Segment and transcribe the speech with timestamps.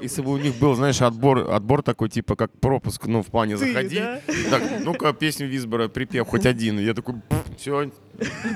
[0.00, 3.56] Если бы у них был, знаешь, отбор, отбор такой, типа, как пропуск, ну, в плане
[3.56, 3.98] Ты, заходи.
[3.98, 4.20] да?
[4.50, 6.78] Так, ну-ка, песню Визбора, припев хоть один.
[6.78, 7.16] Я такой,
[7.56, 7.90] все,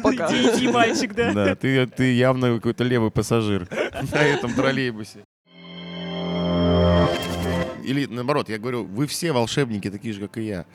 [0.03, 0.29] Пока.
[0.29, 1.33] Иди, иди, мальчик, да?
[1.33, 5.25] да, ты, ты явно какой-то левый пассажир на этом троллейбусе.
[7.85, 10.67] Или наоборот, я говорю, вы все волшебники, такие же, как и я.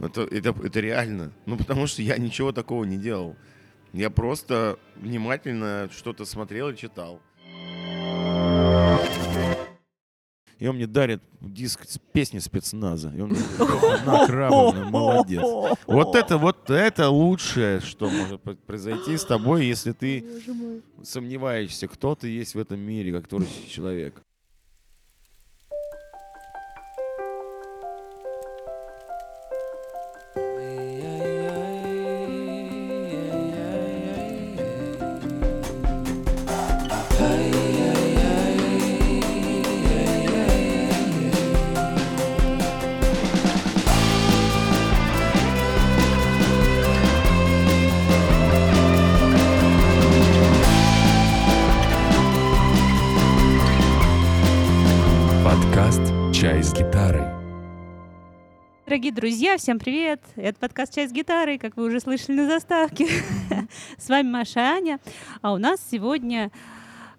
[0.00, 1.32] Это, это, это реально.
[1.46, 3.36] Ну, потому что я ничего такого не делал.
[3.92, 7.20] Я просто внимательно что-то смотрел и читал.
[10.62, 13.12] И он мне дарит диск с песни спецназа.
[13.16, 15.42] И он мне говорит, молодец.
[15.88, 20.24] Вот это, вот это лучшее, что может произойти с тобой, если ты
[21.02, 24.22] сомневаешься, кто ты есть в этом мире, как творческий человек.
[59.52, 60.22] Друзья, всем привет!
[60.36, 63.06] Это подкаст «Чай с гитарой», как вы уже слышали на заставке.
[63.98, 65.00] С вами Маша и Аня.
[65.42, 66.50] А у нас сегодня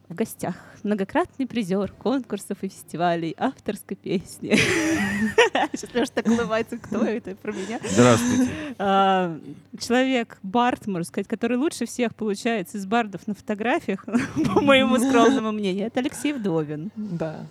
[0.10, 4.56] в гостях многократный призер конкурсов и фестивалей авторской песни.
[5.74, 7.80] Сейчас Леша так улыбается, кто это про меня?
[7.84, 8.50] Здравствуйте.
[8.80, 9.40] А,
[9.78, 15.52] Человек, бард, можно сказать, который лучше всех получается из бардов на фотографиях, по моему скромному
[15.52, 16.90] мнению, это Алексей Вдовин.
[16.96, 17.46] Да.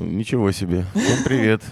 [0.00, 0.84] Ничего себе.
[0.94, 1.62] Всем привет.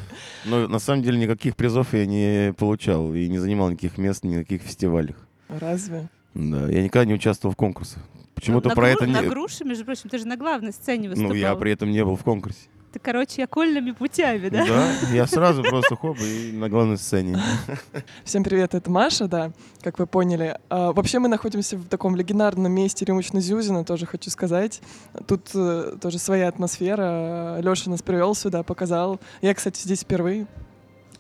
[0.45, 4.37] Но на самом деле никаких призов я не получал и не занимал никаких мест, ни
[4.37, 5.17] на каких фестивалях.
[5.49, 6.09] Разве?
[6.35, 8.03] Да, я никогда не участвовал в конкурсах.
[8.35, 9.29] Почему-то на, про гру- это на не...
[9.29, 11.33] груши, между прочим, ты же на главной сцене выступал.
[11.33, 12.69] Ну, я при этом не был в конкурсе.
[12.93, 14.67] Ты, короче, окольными путями, да?
[14.67, 17.41] Да, я сразу просто хоп и на главной сцене.
[18.25, 20.59] Всем привет, это Маша, да, как вы поняли.
[20.69, 24.83] А, вообще мы находимся в таком легендарном месте Рюмочно-Зюзина, тоже хочу сказать.
[25.27, 27.59] Тут э, тоже своя атмосфера.
[27.63, 29.21] Леша нас привел сюда, показал.
[29.41, 30.47] Я, кстати, здесь впервые.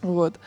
[0.03, 0.39] Вот.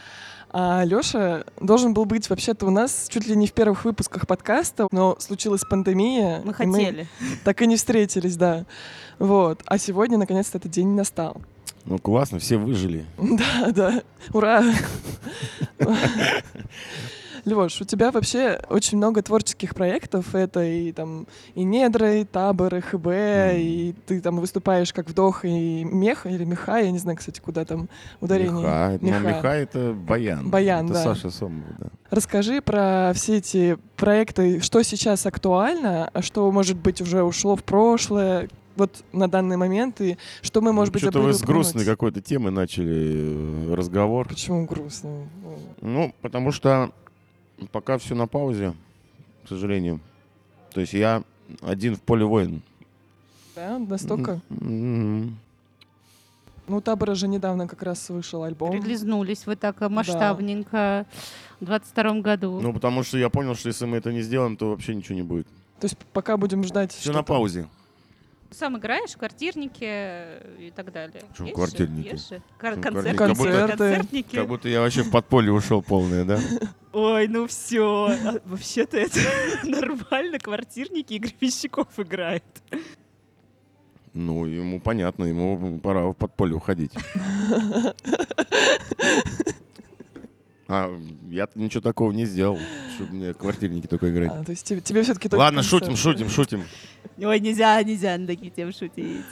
[0.57, 4.87] А Леша должен был быть вообще-то у нас чуть ли не в первых выпусках подкаста,
[4.89, 6.41] но случилась пандемия.
[6.45, 7.09] Мы хотели.
[7.43, 8.65] так и не встретились, да.
[9.19, 9.61] Вот.
[9.65, 11.41] А сегодня, наконец-то, этот день настал.
[11.83, 13.05] Ну, классно, все выжили.
[13.17, 14.01] Да, да.
[14.31, 14.63] Ура!
[17.45, 20.33] Лёш, у тебя вообще очень много творческих проектов.
[20.33, 23.07] Это и там и недра, и табор, и ХБ,
[23.55, 27.63] и ты там выступаешь как вдох и мех, или меха, я не знаю, кстати, куда
[27.63, 27.87] там
[28.19, 28.65] ударение.
[28.65, 28.97] Меха.
[28.99, 29.27] Ну, Меха.
[29.27, 30.49] меха это баян.
[30.49, 31.03] Баян, это да.
[31.03, 31.87] Саша Сомов, да.
[32.09, 37.63] Расскажи про все эти проекты, что сейчас актуально, а что, может быть, уже ушло в
[37.63, 42.21] прошлое, вот на данный момент, и что мы, может быть, Что-то вы с грустной какой-то
[42.21, 44.27] темы начали э, разговор.
[44.27, 45.27] Почему грустно?
[45.81, 46.91] Ну, потому что
[47.71, 48.73] пока все на паузе,
[49.43, 49.99] к сожалению.
[50.73, 51.23] То есть я
[51.61, 52.61] один в поле воин.
[53.55, 54.41] Да, настолько?
[54.49, 55.37] М-м.
[56.67, 58.73] Ну, у Табора же недавно как раз вышел альбом.
[58.73, 61.05] Релизнулись вы так масштабненько
[61.59, 62.59] в 22 году.
[62.59, 65.21] Ну, потому что я понял, что если мы это не сделаем, то вообще ничего не
[65.21, 65.47] будет.
[65.79, 66.91] То есть пока будем ждать...
[66.91, 67.17] Все что-то.
[67.19, 67.67] на паузе.
[68.57, 71.21] Сам играешь в квартирнике э, и так далее.
[71.29, 72.07] Почему Есть квартирники?
[72.07, 72.41] же, есть же.
[72.57, 73.17] Почему концерт- квартирники?
[73.17, 74.35] Как будто- концертники.
[74.37, 76.39] Как будто я вообще в подполье ушел полное, да?
[76.93, 78.15] Ой, ну все.
[78.45, 79.19] Вообще-то это
[79.63, 80.39] нормально.
[80.39, 82.45] Квартирники и гробовщиков играют.
[84.13, 86.93] Ну, ему понятно, ему пора в подполье уходить.
[90.67, 90.89] А
[91.29, 92.57] я ничего такого не сделал,
[92.95, 94.31] чтобы мне квартирники только играть.
[94.33, 96.63] А, то есть тебе, тебе все-таки Ладно, шутим, шутим, шутим.
[97.17, 99.25] Ой, нельзя, нельзя на такие темы шутить.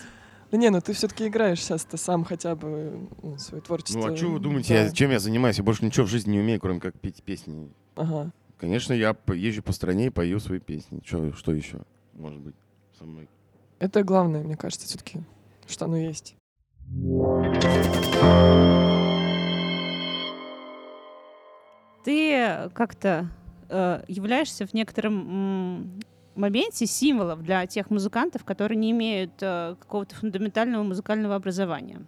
[0.52, 4.00] Да не, ну ты все-таки играешь сейчас-то сам хотя бы ну, свое творчество.
[4.08, 4.82] Ну а что вы думаете, Да.
[4.84, 5.58] я- чем я занимаюсь?
[5.58, 7.72] Я больше ничего в жизни не умею, кроме как петь песни.
[7.96, 8.32] Ага.
[8.60, 11.00] Конечно, я езжу по стране и пою свои песни.
[11.04, 11.80] Чё- что еще
[12.14, 12.56] может быть
[13.00, 13.28] со мной?
[13.80, 15.22] Это главное, мне кажется, все-таки,
[15.68, 16.36] что оно есть.
[22.04, 23.30] Ты как-то
[23.70, 26.02] э, являешься в некотором
[26.36, 32.06] моменте символом для тех музыкантов, которые не имеют э, какого-то фундаментального музыкального образования.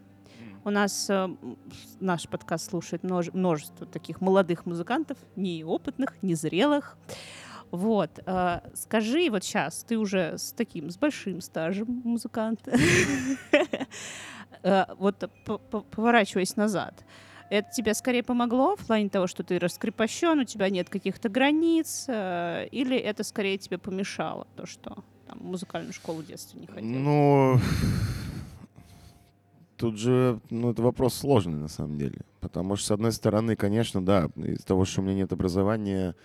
[0.63, 1.29] У нас э,
[1.99, 6.97] наш подкаст слушает множе- множество таких молодых музыкантов, неопытных, незрелых.
[7.71, 8.19] Вот.
[8.25, 12.71] э, скажи, вот сейчас ты уже с таким, с большим стажем музыканта,
[14.63, 15.29] Э, вот
[15.91, 17.05] поворачиваясь назад,
[17.49, 22.05] это тебе скорее помогло в плане того, что ты раскрепощен, у тебя нет каких-то границ,
[22.07, 26.89] э, или это скорее тебе помешало, то, что там, музыкальную школу в детстве не ходил?
[26.89, 27.59] Ну,
[29.77, 32.21] тут же, ну, это вопрос сложный на самом деле.
[32.39, 36.15] Потому что, с одной стороны, конечно, да, из того, что у меня нет образования,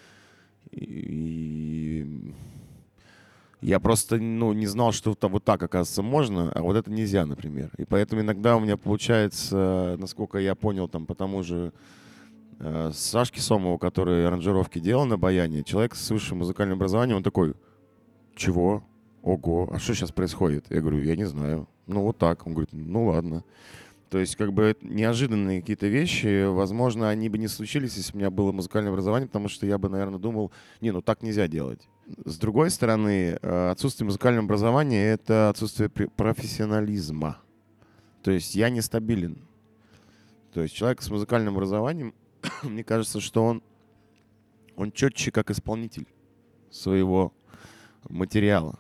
[0.71, 2.35] и
[3.61, 7.27] я просто, ну, не знал, что это вот так, оказывается, можно, а вот это нельзя,
[7.27, 7.71] например.
[7.77, 11.73] И поэтому иногда у меня получается, насколько я понял, там, по тому же
[12.59, 17.55] э, Сашки Сомову, который аранжировки делал на баяне, человек с высшим музыкальным образованием, он такой,
[18.35, 18.83] чего?
[19.23, 20.65] Ого, а что сейчас происходит?
[20.71, 21.69] Я говорю, я не знаю.
[21.87, 22.47] Ну, вот так.
[22.47, 23.45] Он говорит, ну, ладно.
[24.11, 28.19] То есть, как бы, неожиданные какие-то вещи, возможно, они бы не случились, если бы у
[28.19, 31.89] меня было музыкальное образование, потому что я бы, наверное, думал, не, ну, так нельзя делать.
[32.25, 37.39] С другой стороны, э, отсутствие музыкального образования— это отсутствие профессионализма.
[38.25, 39.39] То есть я нестабилен.
[40.53, 42.13] То есть человек с музыкальным образованием,
[42.65, 43.63] мне кажется, что он,
[44.75, 46.09] он четче как исполнитель
[46.69, 47.33] своего
[48.09, 48.77] материала.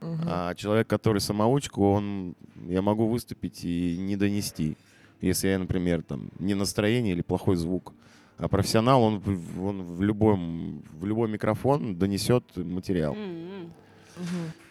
[0.00, 0.20] Мгм.
[0.26, 2.34] А человек, который самоучка, он,
[2.68, 4.76] я могу выступить и не донести,
[5.20, 7.92] если я, например, там не настроение или плохой звук.
[8.38, 13.14] А профессионал, он, в- он в, любом, в любой микрофон донесет материал.
[13.14, 13.72] Мгм.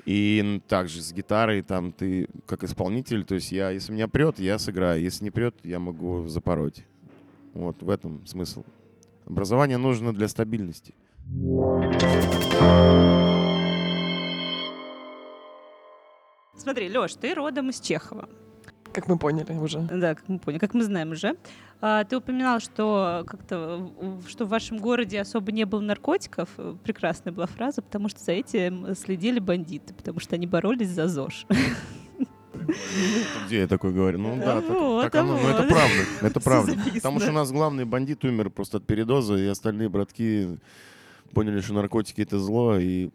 [0.06, 4.60] И также с гитарой, там ты как исполнитель, то есть я, если меня прет, я
[4.60, 6.84] сыграю, если не прет, я могу запороть.
[7.54, 8.64] Вот в этом смысл.
[9.26, 10.94] Образование нужно для стабильности.
[16.58, 18.30] Смотри, Леш, ты родом из Чехова.
[18.94, 19.80] Как мы поняли уже.
[19.80, 21.36] Да, как мы поняли, как мы знаем уже.
[21.82, 26.48] А, ты упоминал, что как-то в- что в вашем городе особо не было наркотиков.
[26.84, 31.46] Прекрасная была фраза, потому что за этим следили бандиты, потому что они боролись за ЗОЖ.
[33.48, 34.18] Где я такой говорю?
[34.18, 35.70] Ну да, так, Вот, так оно, ну, это вот.
[35.70, 36.74] правда, это правда.
[36.94, 40.58] Потому что у нас главный бандит умер просто от передоза, и остальные братки
[41.34, 43.10] поняли, что наркотики это зло, и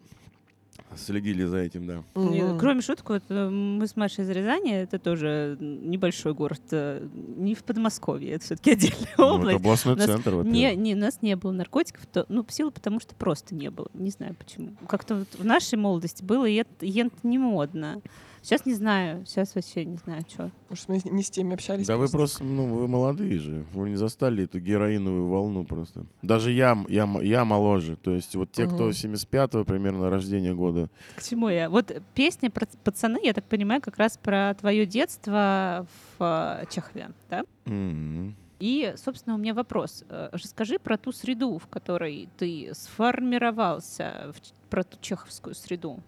[0.95, 2.03] следили за этим, да.
[2.15, 2.59] Мгм.
[2.59, 7.07] Кроме шуток, вот, э, мы с Машей из Рязани, это тоже небольшой город, э,
[7.37, 9.57] не в Подмосковье, это все-таки отдельная Ну, это область.
[9.57, 10.51] областной У нас центр, во-первых.
[10.53, 13.69] Не, не, у нас не было наркотиков, то, ну, в силу потому, что просто не
[13.69, 13.87] было.
[13.93, 14.73] Не знаю почему.
[14.87, 18.01] Как-то вот в нашей молодости было, и это, и это не модно.
[18.41, 20.49] Сейчас не знаю, сейчас вообще не знаю, что.
[20.69, 21.85] Может, мы не с теми общались.
[21.85, 23.65] Да вы просто, ну, вы молодые же.
[23.73, 26.05] Вы не застали эту героиновую волну просто.
[26.23, 27.95] Даже я, я, я моложе.
[27.97, 28.89] То есть вот те, кто Мгм.
[28.89, 30.89] 75-го примерно рождения года.
[31.15, 31.69] К чему я?
[31.69, 35.85] Вот песня про пацаны, я так понимаю, как раз про твое детство
[36.17, 36.23] в
[36.63, 37.43] э, Чехове, да?
[37.65, 38.35] М.
[38.59, 40.03] И, собственно, у меня вопрос.
[40.09, 44.33] Э, Расскажи про ту среду, в которой ты сформировался,
[44.69, 45.99] про ту чеховскую среду.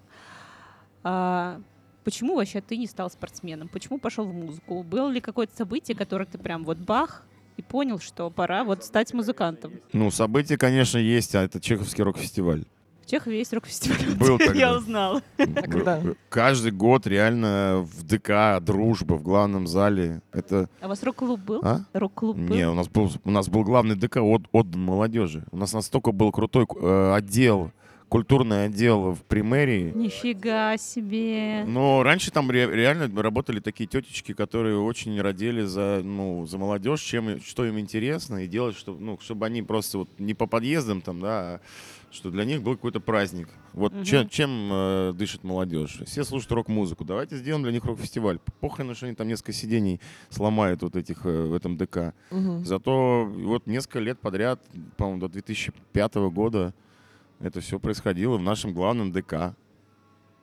[1.03, 1.59] А,
[2.03, 3.67] почему вообще ты не стал спортсменом?
[3.67, 4.83] Почему пошел в музыку?
[4.83, 7.25] Было ли какое-то событие, которое ты прям вот бах
[7.57, 9.73] и понял, что пора вот стать музыкантом?
[9.93, 12.65] Ну, события, конечно, есть, а это Чеховский рок-фестиваль.
[13.03, 14.15] В Чехове есть рок-фестиваль.
[14.17, 14.77] Был Я тогда.
[14.77, 15.21] узнала.
[15.37, 16.01] когда?
[16.29, 20.21] Каждый год реально в ДК «Дружба» в главном зале.
[20.31, 20.69] Это...
[20.79, 21.59] А у вас рок-клуб был?
[21.63, 21.81] А?
[21.91, 22.55] Рок-клуб был?
[22.55, 25.43] Не, у нас был, у нас был главный ДК от, отдан молодежи.
[25.51, 27.71] У нас настолько был крутой э, отдел,
[28.17, 29.91] культурный отдел в примерии.
[29.95, 31.63] Нифига себе.
[31.65, 37.01] Но раньше там ре- реально работали такие тетечки, которые очень родили за, ну, за молодежь,
[37.01, 41.01] чем, что им интересно, и делать, чтобы, ну, чтобы они просто вот не по подъездам
[41.01, 41.59] там, да, а
[42.11, 43.49] что для них был какой-то праздник.
[43.73, 44.03] Вот Мгм.
[44.03, 45.97] чем, чем э, дышит молодежь?
[46.05, 47.03] Все слушают рок-музыку.
[47.05, 48.37] Давайте сделаем для них рок-фестиваль.
[48.59, 49.99] Похрен, что они там несколько сидений
[50.29, 52.13] сломают вот этих э, в этом ДК.
[52.29, 52.63] Мгм.
[52.63, 54.61] Зато вот несколько лет подряд,
[54.97, 56.75] по-моему, до 2005 года
[57.39, 59.55] это все происходило в нашем главном ДК,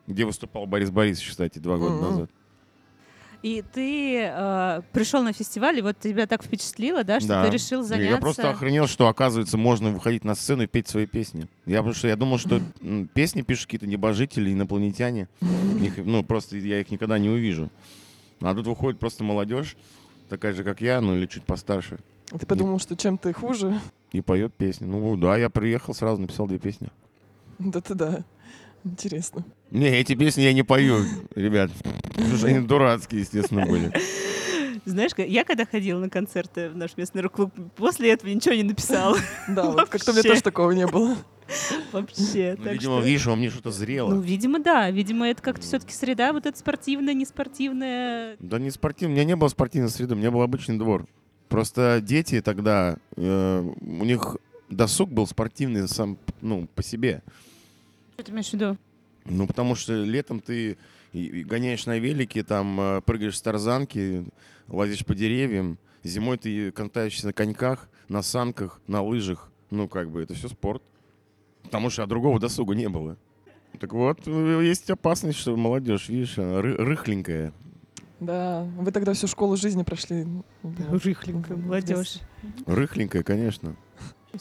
[0.07, 2.01] где выступал Борис Борисович, кстати, два года Мгм.
[2.01, 2.29] назад.
[3.41, 7.43] И ты э, пришел на фестиваль, и вот тебя так впечатлило, да, что Да.
[7.43, 8.11] ты решил заняться...
[8.11, 11.47] Я просто охренел, что, оказывается, можно выходить на сцену и петь свои песни.
[11.65, 12.61] Я, потому что я думал, что
[13.15, 15.27] песни пишут какие-то небожители, инопланетяне.
[15.79, 17.71] Их, ну, просто я их никогда не увижу.
[18.41, 19.75] А тут выходит просто молодежь,
[20.29, 21.97] такая же, как я, ну или чуть постарше,
[22.39, 23.79] Ты подумал, что чем ты хуже?
[24.11, 24.85] и поет песни.
[24.85, 26.89] Ну да, я приехал, сразу написал две песни.
[27.59, 28.23] Да-то да.
[28.83, 29.45] Интересно.
[29.69, 31.71] Не, эти песни я не пою, ребят.
[32.15, 33.91] Потому что они дурацкие, естественно, были.
[34.83, 39.17] Знаешь, я когда ходила на концерты в наш местный рок-клуб, после этого ничего не написала.
[39.47, 41.15] Да, вот как-то у меня тоже такого не было.
[41.91, 42.55] Вообще.
[42.57, 44.19] Ну, видимо, что- видишь, во мне что-то Ну, зрело.
[44.19, 44.89] видимо, да.
[44.89, 48.35] Видимо, это как-то все-таки среда вот эта спортивная, неспортивная.
[48.39, 51.05] Да не спортивный, у меня не было спортивной среды, у меня был обычный двор.
[51.51, 54.37] Просто дети тогда, э, у них
[54.69, 57.21] досуг был спортивный сам, ну, по себе.
[58.13, 58.77] Что ты имеешь в виду?
[59.25, 60.77] Ну, потому что летом ты
[61.11, 64.25] гоняешь на велике, там э, прыгаешь с тарзанки,
[64.69, 65.77] лазишь по деревьям.
[66.03, 69.51] Зимой ты катаешься на коньках, на санках, на лыжах.
[69.71, 70.81] Ну, как бы, это все спорт.
[71.63, 73.17] Потому что а другого досуга не было.
[73.77, 77.51] Так вот, э, есть опасность, что молодежь, видишь, ры- рыхленькая.
[78.21, 80.25] Да, вы тогда всю школу жизни прошли.
[80.63, 82.19] Рыхленькая молодежь.
[82.67, 83.75] Рыхленькая, конечно.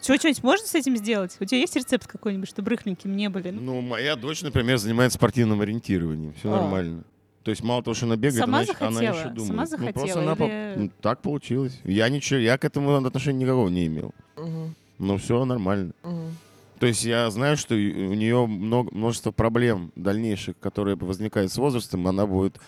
[0.01, 1.37] Что, что-нибудь можно с этим сделать?
[1.41, 3.51] У тебя есть рецепт какой-нибудь, чтобы рыхленьким не были?
[3.51, 6.33] Ну, Ну, моя дочь, например, занимается спортивным ориентированием.
[6.35, 6.61] Все А.
[6.61, 7.03] нормально.
[7.43, 9.15] То есть мало того, что она бегает, Сама она, она захотела?
[9.19, 9.47] еще думает.
[9.49, 11.81] Сама Ну, захотела просто она по- или- ну, так получилось.
[11.85, 14.13] Я ничего, я к этому отношения никакого не имел.
[14.37, 15.93] Мгм, Но все нормально.
[16.05, 16.37] мгм.
[16.79, 17.79] То есть я знаю, что у
[18.15, 22.61] нее много, множество проблем дальнейших, которые возникают с возрастом, она будет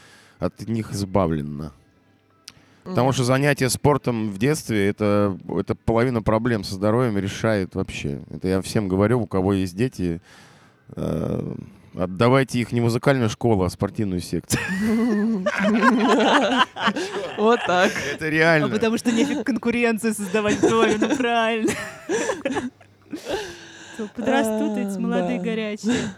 [0.45, 1.73] от них избавлена.
[2.85, 8.23] Потому что занятие спортом в детстве это, это половина проблем со здоровьем решает вообще.
[8.29, 10.21] Это я всем говорю, у кого есть дети,
[10.97, 11.55] э,
[11.97, 14.61] отдавайте их не музыкальную школу, а спортивную секцию.
[17.39, 17.93] Вот так.
[18.15, 18.69] Это А реально.
[18.69, 21.73] потому что нефиг конкуренцию создавать в доме, ну правильно.
[23.97, 26.11] То Подрастут эти А, молодые горячие.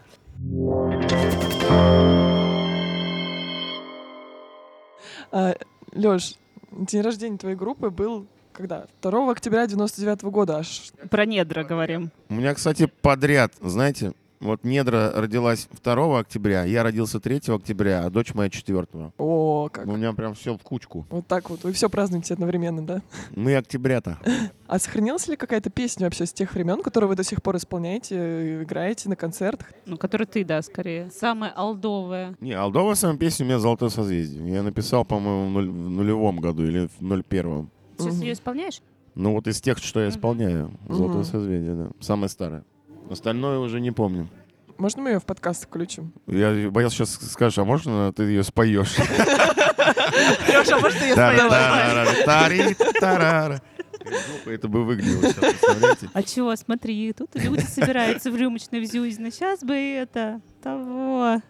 [5.93, 6.35] Леш,
[6.73, 8.87] день рождения твоей группы был когда?
[9.03, 10.93] 2 октября 99 года аж.
[11.11, 12.11] Про недра говорим.
[12.29, 14.13] У меня, кстати, подряд, знаете,
[14.45, 18.87] вот Недра родилась 2 октября, я родился 3 октября, а дочь моя 4.
[19.19, 19.87] О, как.
[19.87, 21.07] У меня прям все в кучку.
[21.11, 21.65] Вот так вот.
[21.65, 23.03] Вы все празднуете одновременно, да?
[23.35, 24.19] Мы октября-то.
[24.67, 28.63] А сохранилась ли какая-то песня вообще с тех времен, которую вы до сих пор исполняете,
[28.63, 29.69] играете на концертах?
[29.85, 31.11] Ну, который ты, да, скорее.
[31.11, 32.35] Самая алдовая.
[32.41, 34.51] Не, Алдовая сама песня у меня «Золотое созвездие».
[34.53, 37.71] Я написал, по-моему, в, нулевом году или в ноль первом.
[37.99, 38.23] Сейчас Мгм.
[38.23, 38.81] ее исполняешь?
[39.15, 40.71] Ну вот из тех, что я исполняю.
[40.89, 41.25] «Золотое Мгм.
[41.25, 41.91] созвездие», да.
[42.01, 42.65] Самое старое.
[43.11, 44.29] Остальное уже не помню.
[44.79, 46.13] Можно мы ее в подкаст включим?
[46.27, 48.97] Я боялся сейчас скажешь, а можно ты ее споешь?
[50.49, 53.63] Леша, может, я Та-ра-та-ра-ра-тари-тарара.
[54.05, 56.11] Глупо это бы выглядело сейчас, представляете?
[56.13, 59.31] А чего, смотри, тут люди собираются в рюмочной в Зюзино.
[59.31, 61.41] Сейчас бы это, того.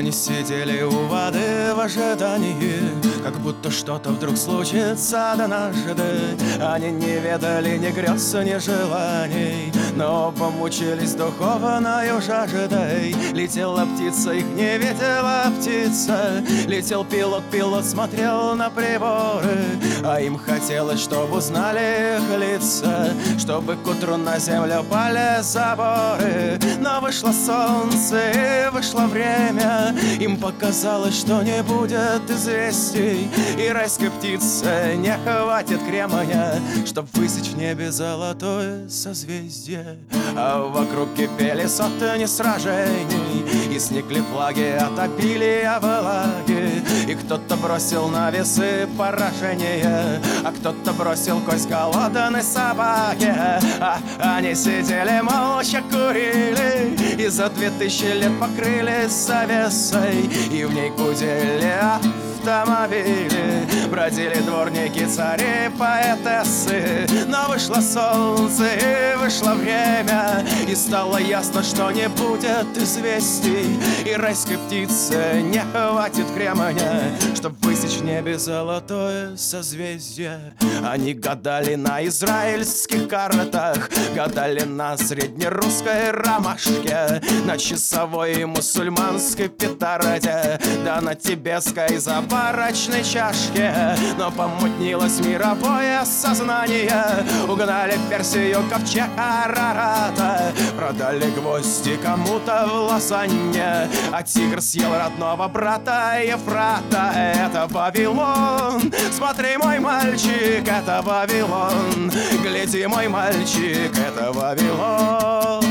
[0.00, 2.80] Они сидели у воды в ожидании
[3.22, 6.38] Как будто что-то вдруг случится до однажды.
[6.58, 13.14] Они не ведали ни грез, ни желаний Но помучились духовною жаждой.
[13.34, 16.42] Летела птица, их не видела птица.
[16.66, 19.66] Летел пилот, пилот смотрел на приборы
[20.04, 26.58] А им хотелось, чтобы узнали их лица Чтобы к утру на землю пали заборы.
[26.78, 29.94] Но вышло солнце и вышло время.
[30.18, 33.28] Им показалось, что не будет известий.
[33.58, 36.54] И райской птице не хватит кремня
[36.86, 39.98] Чтоб высечь в небе золотое созвездие.
[40.36, 46.69] А вокруг кипели сотни сражений И сникли флаги от обилия влаги
[47.08, 53.34] И кто-то бросил на весы поражение А кто-то бросил кость голодной собаке.
[53.80, 53.98] А
[54.36, 61.74] они сидели молча курили И за две тысячи лет покрылись завесой И в ней гудели
[62.40, 67.06] автомобили Бродили дворники, цари, поэтессы.
[67.26, 70.44] Но вышло солнце и вышло время.
[70.68, 73.78] И стало ясно, что не будет известий.
[74.06, 80.54] И райской птице не хватит кремня Чтоб высечь в небе золотое созвездие.
[80.84, 91.14] Они гадали на израильских картах Гадали на среднерусской ромашке На часовой мусульманской петарде Да на
[91.14, 91.98] тибетской
[92.30, 93.72] забарочной чашке
[94.16, 97.24] Но помутнилось мировое сознание.
[97.48, 107.12] Угнали Персию ковчег Арарата Продали гвозди кому-то в лазанье А тигр съел родного брата Ефрата.
[107.14, 108.92] Это Вавилон.
[109.12, 112.10] Смотри, мой мальчик, это Вавилон.
[112.42, 115.64] Гляди, мой мальчик, это Вавилон.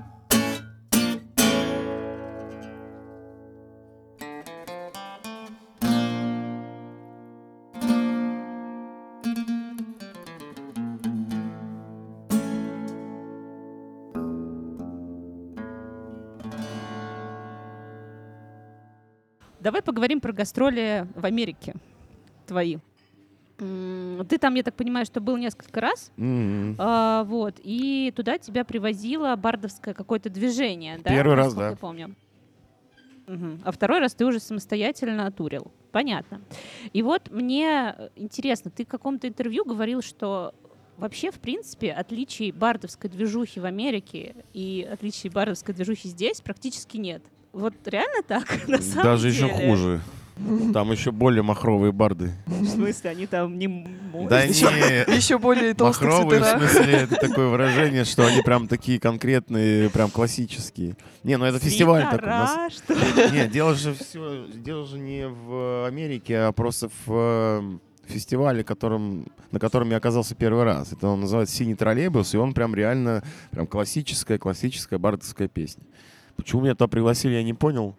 [19.61, 21.75] Давай поговорим про гастроли в Америке
[22.47, 22.79] твои.
[23.59, 26.77] Ты там, я так понимаю, что был несколько раз, М-м.
[26.79, 31.11] а, вот, и туда тебя привозило бардовское какое-то движение, да?
[31.11, 31.71] Первый раз, да.
[31.71, 32.15] я помню.
[33.27, 33.61] Мгм.
[33.65, 35.73] А второй раз ты уже самостоятельно турил.
[35.91, 36.43] Понятно.
[36.93, 40.55] И вот мне э, интересно, ты в каком-то интервью говорил, что
[40.97, 47.23] вообще, в принципе, отличий бардовской движухи в Америке и отличий бардовской движухи здесь практически нет.
[47.53, 49.47] Вот реально так, на самом Даже деле?
[49.47, 50.01] еще хуже.
[50.73, 52.33] Там еще более махровые барды.
[52.45, 54.29] В смысле, они там не могут?
[54.29, 58.69] Да Еще- не, Еще более толстые махровые, в смысле, это такое выражение, что они прям
[58.69, 60.97] такие конкретные, прям классические.
[61.25, 62.29] Не, ну это фестиваль такой.
[62.29, 62.83] нас-?
[63.33, 69.27] Нет, дело же все, дело же не в Америке, а просто в э, фестивале, которым,
[69.53, 70.93] на котором я оказался первый раз.
[70.93, 75.83] Это он называется «Синий троллейбус», и он прям реально прям классическая, классическая бардовская песня.
[76.37, 77.97] Почему меня туда пригласили, я не понял.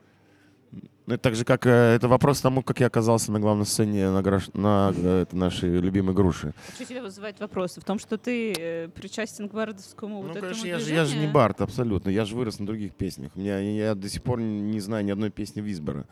[1.08, 4.10] Ну, Это так же, как э, это вопрос тому, как я оказался на главной сцене
[4.12, 6.54] на, грош- на э, это нашей любимой груши.
[6.76, 7.80] Что тебя вызывает вопросы?
[7.80, 11.06] В том, что ты э, причастен к бардовскому вот ну, этому конечно, я же, я
[11.06, 11.32] же не движению?
[11.32, 12.10] бард абсолютно.
[12.10, 13.32] Я же вырос на других песнях.
[13.36, 16.06] У меня, я до сих пор не знаю ни одной песни Визбора.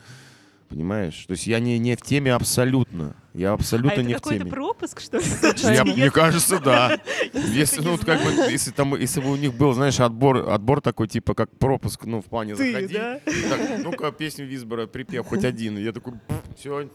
[0.69, 1.25] Понимаешь?
[1.27, 3.15] То есть я не, не в теме абсолютно.
[3.33, 4.51] Я А абсолютно это не в какой-то теме.
[4.51, 5.23] пропуск, что ли?
[5.93, 6.99] Мне кажется, да.
[7.33, 11.07] Если, ну, как бы, если, там, если бы у них был, знаешь, отбор, отбор такой,
[11.07, 12.93] типа, как пропуск, ну, в плане Ты, заходи.
[12.93, 13.19] да?
[13.25, 15.77] Так, ну-ка, песню Визбора, припев хоть один.
[15.77, 16.13] Я такой,
[16.57, 16.89] все,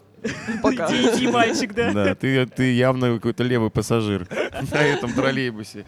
[0.62, 0.88] Пока.
[0.88, 1.92] Иди, иди, мальчик, да?
[1.92, 4.26] да, ты, ты явно какой-то левый пассажир
[4.72, 5.86] на этом троллейбусе.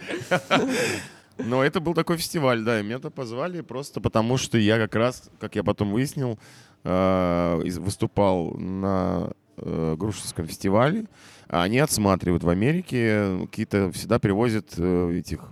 [1.38, 5.30] Но это был такой фестиваль, да, и меня-то позвали просто потому, что я как раз,
[5.40, 6.38] как я потом выяснил,
[6.84, 11.06] выступал на э, Грушинском фестивале,
[11.48, 15.50] они отсматривают в Америке, э, какие-то всегда привозят э, этих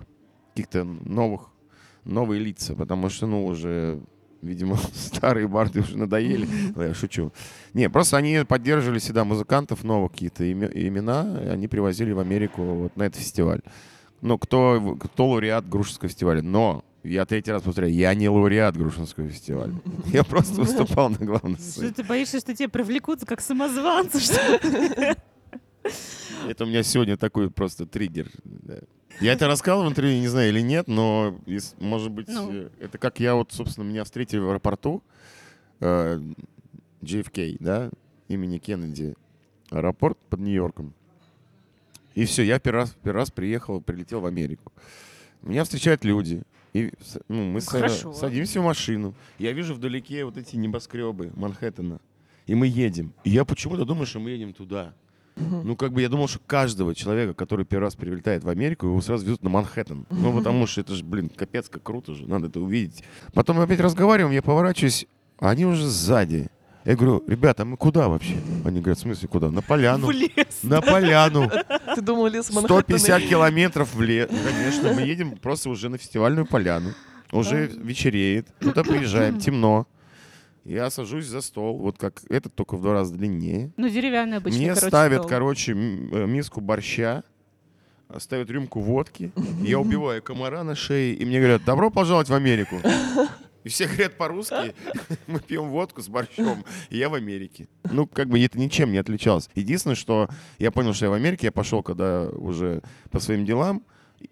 [0.49, 1.51] каких-то новых,
[2.05, 4.01] новые лица, потому что, ну, уже,
[4.41, 6.47] видимо, старые барды уже надоели.
[6.75, 7.31] Я шучу.
[7.73, 12.63] Не, просто они поддерживали всегда музыкантов, новых какие-то име- имена, и они привозили в Америку
[12.63, 13.61] вот на этот фестиваль.
[14.21, 16.41] Ну, кто, кто лауреат Грушинского фестиваля.
[16.41, 19.73] Но, я третий раз повторяю, я не лауреат Грушинского фестиваля.
[20.07, 21.91] Я просто выступал на главной Что сцене.
[21.91, 24.39] ты боишься, что тебя привлекут как самозванца, что?
[26.47, 28.27] Это у меня сегодня такой просто триггер.
[29.19, 31.37] Я это рассказывал в интервью, не знаю, или нет, но,
[31.79, 32.51] может быть, Ну.
[32.51, 35.03] э, это как я вот, собственно, меня встретили в аэропорту
[35.81, 36.19] э,
[37.01, 37.89] JFK, да,
[38.29, 39.15] имени Кеннеди,
[39.69, 40.93] аэропорт под Нью-Йорком.
[42.15, 44.71] И все, я первый раз, первый раз приехал, прилетел в Америку.
[45.41, 46.43] Меня встречают люди.
[46.73, 46.91] И
[47.27, 48.13] ну, мы Хорошо.
[48.13, 49.13] садимся в машину.
[49.39, 51.99] Я вижу вдалеке вот эти небоскребы Манхэттена.
[52.47, 53.13] И мы едем.
[53.23, 54.93] И я почему-то думаю, что мы едем туда.
[55.35, 59.01] Ну, как бы я думал, что каждого человека, который первый раз прилетает в Америку, его
[59.01, 60.05] сразу везут на Манхэттен.
[60.09, 63.03] Ну, потому что это же, блин, капец, как круто же, надо это увидеть.
[63.33, 65.07] Потом мы опять разговариваем, я поворачиваюсь,
[65.39, 66.49] а они уже сзади.
[66.83, 68.35] Я говорю, ребята, мы куда вообще?
[68.65, 69.51] Они говорят, в смысле куда?
[69.51, 70.07] На поляну.
[70.07, 70.59] В лес.
[70.63, 71.49] На поляну.
[71.95, 72.81] Ты думал, лес Манхэттена?
[72.81, 74.29] 150 километров в лес.
[74.29, 76.93] Конечно, мы едем просто уже на фестивальную поляну.
[77.31, 78.47] Уже вечереет.
[78.59, 79.87] Туда приезжаем, темно.
[80.63, 83.71] Я сажусь за стол, вот как этот, только в два раза длиннее.
[83.77, 85.29] Ну, деревянный обычно, Мне короче, ставят, стол.
[85.29, 85.75] короче, э,
[86.27, 87.23] миску борща,
[88.19, 89.31] ставят рюмку водки.
[89.63, 92.75] Я убиваю комара на шее, и мне говорят, добро пожаловать в Америку.
[93.63, 94.73] И все говорят по-русски,
[95.27, 97.67] мы пьем водку с борщом, и я в Америке.
[97.91, 99.49] Ну, как бы это ничем не отличалось.
[99.55, 103.83] Единственное, что я понял, что я в Америке, я пошел, когда уже по своим делам,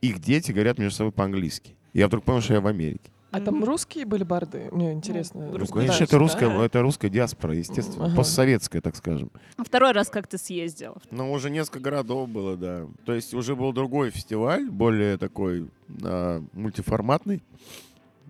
[0.01, 1.75] их дети говорят между собой по-английски.
[1.93, 3.11] Я вдруг понял, что я в Америке.
[3.31, 4.69] А там русские были барды?
[4.71, 5.41] Мне интересно.
[5.41, 6.65] Ну, Ну, Русская, конечно, это русская, да.
[6.65, 8.15] это русская диаспора, естественно, Ага.
[8.15, 9.29] постсоветская, так скажем.
[9.55, 10.97] А Второй раз как ты съездил?
[11.11, 12.87] Ну, уже несколько городов было, да.
[13.05, 15.67] То есть уже был другой фестиваль, более такой
[16.03, 17.43] а, мультиформатный.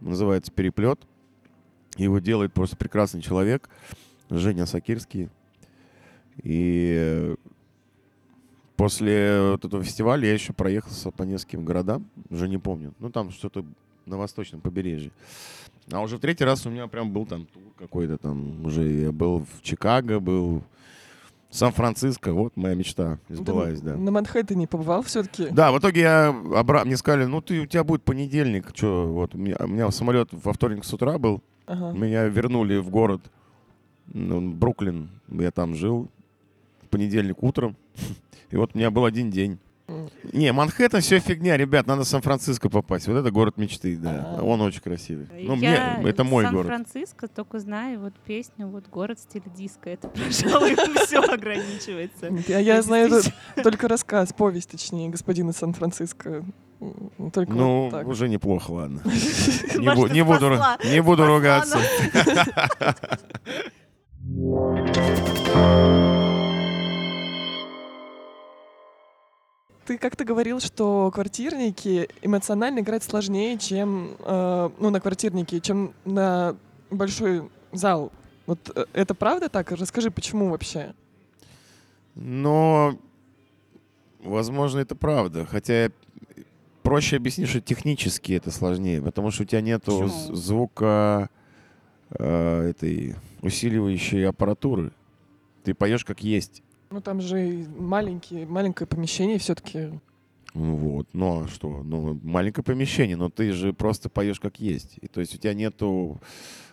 [0.01, 0.99] Называется «Переплет».
[1.97, 3.69] Его делает просто прекрасный человек,
[4.29, 5.29] Женя Сакирский.
[6.43, 7.35] И э,
[8.77, 12.93] после вот этого фестиваля я еще проехался по нескольким городам, уже не помню.
[12.99, 13.65] Ну, там что-то
[14.05, 15.11] на восточном побережье.
[15.91, 18.65] А уже в третий раз у меня прям был там тур какой-то там.
[18.65, 20.63] Уже я был в Чикаго, был
[21.49, 22.33] Сан-Франциско.
[22.33, 23.95] Вот моя мечта сбылась, да.
[23.95, 25.49] На Манхэттене побывал все-таки?
[25.49, 26.85] Да, в итоге я обра...
[26.85, 30.29] мне сказали, ну ты у тебя будет понедельник, что вот у меня, у меня самолет
[30.31, 31.97] во вторник с утра был, Ага.
[31.97, 33.21] меня вернули в город
[34.13, 36.09] ну, Бруклин, я там жил
[36.81, 37.75] в понедельник утром,
[38.51, 39.59] и вот у меня был один день.
[40.31, 43.07] Не, Манхэттен все фигня, ребят, надо в Сан-Франциско попасть.
[43.07, 44.35] Вот это город мечты, да.
[44.37, 44.43] А.
[44.43, 45.27] Он очень красивый.
[45.31, 46.67] Ну, Я мне, это мой город.
[46.67, 49.89] Сан-Франциско только знаю вот песню вот «Город в стиле диско».
[49.89, 50.75] Это, пожалуй,
[51.05, 52.29] все ограничивается.
[52.47, 53.09] Я, я знаю
[53.63, 56.43] только рассказ, повесть, точнее, господина Сан-Франциско.
[57.33, 58.07] Только Ну, вот так.
[58.07, 59.01] уже неплохо, ладно.
[59.05, 61.77] Не, бу- буду, не буду ругаться.
[69.89, 76.55] Ты как-то говорил, что квартирники эмоционально играть сложнее, чем э, ну, на квартирнике, чем на
[76.91, 78.11] большой зал.
[78.45, 79.71] Вот э, это правда так?
[79.71, 80.93] Расскажи, почему вообще?
[82.13, 82.99] Но
[84.19, 85.47] Возможно, это правда.
[85.47, 85.89] Хотя
[86.83, 91.31] проще объяснить, что технически это сложнее, потому что у тебя з- звука
[92.11, 94.91] э, этой усиливающей аппаратуры.
[95.63, 96.61] Ты поешь как есть.
[96.91, 99.99] Ну там же маленькие, маленькое помещение все-таки.
[100.55, 101.83] Ну Вот, ну а что?
[101.83, 104.97] Ну, маленькое помещение, но ты же просто поешь как есть.
[105.01, 106.19] И, то есть у тебя нету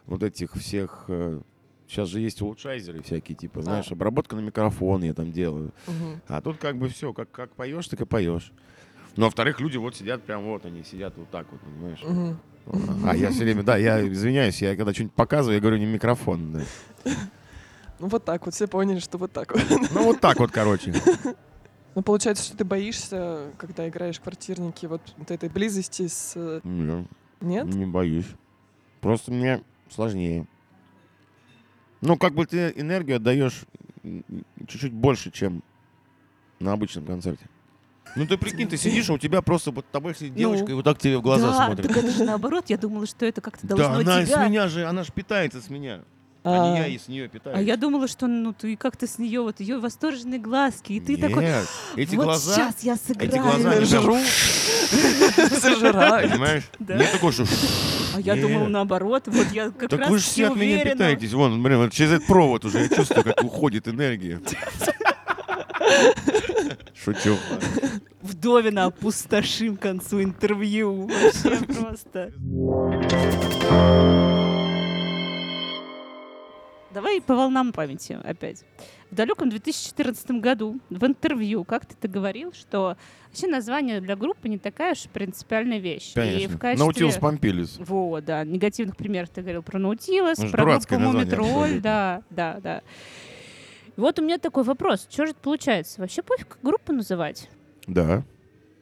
[0.07, 1.05] вот этих всех...
[1.09, 1.41] э,
[1.89, 5.73] Сейчас же есть улучшайзеры всякие, типа, знаешь, обработка на микрофон я там делаю.
[6.27, 8.51] А тут как бы все, как, как поешь, так и поешь.
[9.15, 12.03] Ну, а во-вторых, люди вот сидят прям вот, они сидят вот так вот, понимаешь?
[13.05, 16.53] А я все время, да, я извиняюсь, я когда что-нибудь показываю, я говорю не микрофон.
[16.55, 17.13] да.
[17.99, 19.63] Ну вот так вот, все поняли, что вот так вот.
[19.93, 20.93] Ну, вот так вот, короче.
[21.95, 26.35] Ну получается, что ты боишься, когда играешь в квартирники, вот, вот этой близости с...
[26.37, 27.09] э, Не,
[27.41, 27.65] Нет?
[27.65, 28.27] Не боюсь.
[29.01, 30.47] Просто мне сложнее.
[32.03, 33.65] Ну, как бы ты энергию отдаешь
[34.69, 35.63] чуть-чуть больше, чем
[36.61, 37.47] на обычном концерте.
[38.15, 40.75] Ну, ты прикинь, ты сидишь, а у тебя просто под тобой сидит Ну, девочка и
[40.75, 41.87] вот так тебе в глаза да, смотрит.
[41.89, 42.67] так это же наоборот.
[42.69, 44.45] Я думала, что это как-то Да, должно она тебя...
[44.45, 46.03] с меня же, она же питается с меня.
[46.49, 47.59] А, А, не я и с нее питаюсь.
[47.59, 51.17] А я думала, что ну ты как-то с нее вот ее восторженные глазки, и ты
[51.17, 51.45] Нет, такой.
[51.97, 53.29] эти вот глаза, сейчас я сыграю.
[53.29, 54.17] эти глаза, Жру.
[55.61, 56.29] Зажираю.
[56.31, 56.63] понимаешь?
[56.79, 57.47] Нет такого, что...
[58.15, 58.43] А я Нет.
[58.47, 59.25] думала наоборот.
[59.27, 61.33] Вот я как Так раз вы же все от меня питаетесь.
[61.33, 64.41] Вон, блин, вот через этот провод уже я чувствую, как уходит энергия.
[66.95, 67.37] Шучу.
[68.23, 71.09] Вдовина опустошим к концу интервью.
[71.09, 72.33] Вообще просто.
[76.97, 78.65] Давай по волнам памяти опять.
[79.11, 82.97] В далеком 2014 году в интервью как-то ты говорил, что
[83.29, 86.13] вообще название для группы не такая уж принципиальная вещь.
[86.13, 86.57] И Конечно.
[86.57, 86.85] в качестве...
[86.87, 87.77] Наутилус Помпилис.
[87.81, 92.79] Во, да, негативных примеров ты говорил про Наутилус, Ну, про группу Мумитроль, да, да, да.
[93.95, 95.07] И Вот у меня такой вопрос.
[95.11, 96.01] Что же это получается?
[96.01, 97.51] Вообще пофиг, группу называть?
[97.87, 98.25] Да.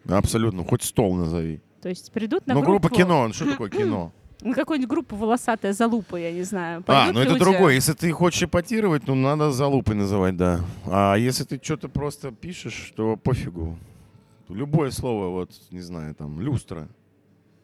[0.09, 0.63] Абсолютно.
[0.63, 1.61] Хоть стол назови.
[1.83, 2.87] То есть придут на Ну, группу...
[2.87, 3.27] группа кино.
[3.27, 4.13] Ну, что такое кино?
[4.45, 6.81] На какую-нибудь группу волосатая залупа, я не знаю.
[6.81, 7.75] А, Пойдут ну это люди- другое.
[7.75, 10.61] Если ты хочешь эпатировать, ну надо залупой называть, да.
[10.87, 13.79] А если ты что-то просто пишешь, то пофигу.
[14.51, 16.89] Любое слово, вот, не знаю, там, люстра.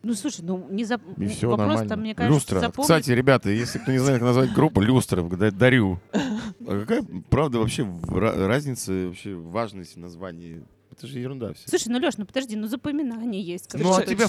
[0.02, 0.98] Ну, слушай, ну, не за...
[1.18, 1.88] И все Вопрос нормально.
[1.90, 2.60] там, мне кажется, люстра.
[2.60, 6.00] запомнить- Кстати, ребята, если кто не знает, как назвать группу, люстра, да- дарю.
[6.14, 10.62] А какая, правда, вообще разница, вообще важность названия?
[11.00, 11.66] Это же ерунда все.
[11.66, 13.72] Слушай, ну, Леш, ну подожди, ну запоминание есть.
[13.72, 14.28] Ну, а тебя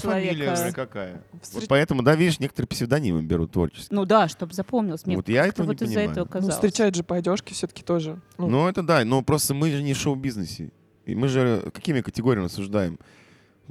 [0.56, 1.22] фамилия какая?
[1.42, 3.88] Встреч- Вот поэтому, да, видишь, некоторые псевдонимы берут творческие.
[3.90, 5.04] Ну да, чтобы запомнилось.
[5.04, 6.10] Мне Вот я этого не вот из-за понимаю.
[6.26, 8.18] этого Ну, встречать же по одежке все-таки тоже.
[8.38, 10.70] Ну, Ну, это да, но просто мы же не в шоу-бизнесе.
[11.04, 12.98] И мы же какими категориями рассуждаем?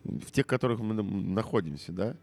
[0.04, 2.16] В тех, в которых мы находимся, да?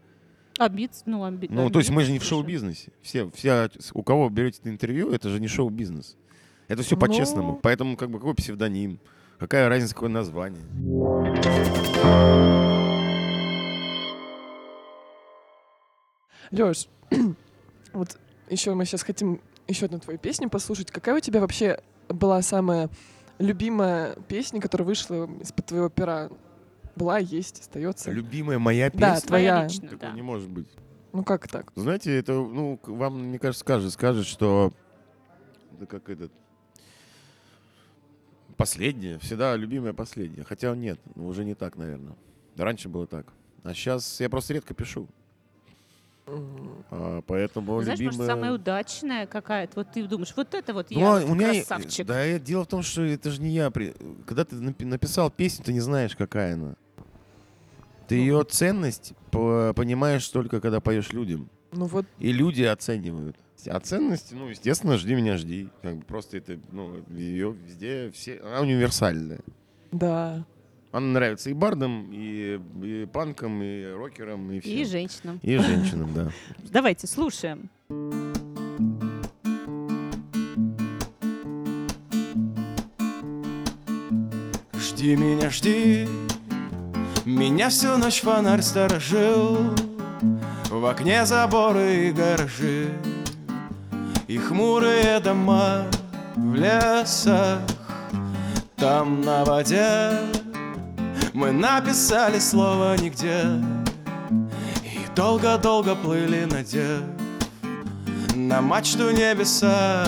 [0.57, 1.47] Амбиц, ну, амби...
[1.49, 2.91] Ну, то есть мы же не в амбиции шоу-бизнесе.
[3.01, 6.15] Все, все, у кого берете это интервью, это же не шоу-бизнес.
[6.67, 7.01] Это все Ну.
[7.01, 7.59] по-честному.
[7.61, 8.99] Поэтому, как бы, какой псевдоним?
[9.39, 10.61] Какая разница, какое название?
[16.51, 16.87] Леш,
[17.93, 18.17] вот
[18.49, 20.91] еще мы сейчас хотим еще одну твою песню послушать.
[20.91, 22.89] Какая у тебя вообще была самая
[23.37, 26.29] любимая песня, которая вышла из-под твоего пера?
[26.95, 28.11] Была, есть, остается?
[28.11, 29.27] Любимая моя Да, песня?
[29.27, 29.81] Твоя твоя.
[29.89, 30.11] Такого да.
[30.11, 30.67] не может быть.
[31.13, 31.71] Ну как так?
[31.75, 34.73] Знаете, это, ну, вам, мне кажется, скажет, скажет, что
[35.75, 36.31] это как этот
[38.59, 40.43] последнее, всегда любимое последнее.
[40.43, 42.15] Хотя нет, ну, уже не так, наверное.
[42.57, 43.25] Раньше было так.
[43.63, 45.07] А сейчас я просто редко пишу.
[46.91, 48.27] А, поэтому Знаешь, может, любимая...
[48.27, 51.53] самая удачная какая-то, вот ты думаешь, вот это вот Ну, я а вот у меня
[51.53, 52.05] красавчик.
[52.05, 53.71] Да, и дело в том, что это же не я.
[54.27, 56.75] Когда ты напи- написал песню, ты не знаешь, какая она.
[58.07, 58.21] Ты Ну.
[58.21, 61.49] ее ценность по- понимаешь только, когда поешь людям.
[61.71, 63.35] Ну вот, И люди оценивают.
[63.67, 65.69] А ценности, ну, естественно, жди меня, жди.
[65.81, 69.39] Как бы просто это, ну, ее везде, все, она универсальная.
[69.91, 70.45] да.
[70.91, 74.71] Она нравится и бардам, и, и панкам, и рокерам, и всем.
[74.71, 75.39] И женщинам.
[75.43, 76.31] И женщинам, да.
[76.71, 77.69] Давайте, слушаем.
[84.73, 86.07] Жди меня, жди
[87.25, 89.57] Меня всю ночь фонарь сторожил
[90.69, 92.89] В окне заборы и гаражи
[94.29, 95.87] И хмурые дома
[96.35, 97.61] в лесах
[98.77, 100.11] Там на воде
[101.33, 103.45] Мы написали слово нигде.
[104.83, 107.01] И долго-долго плыли надев
[108.35, 110.05] На мачту небеса.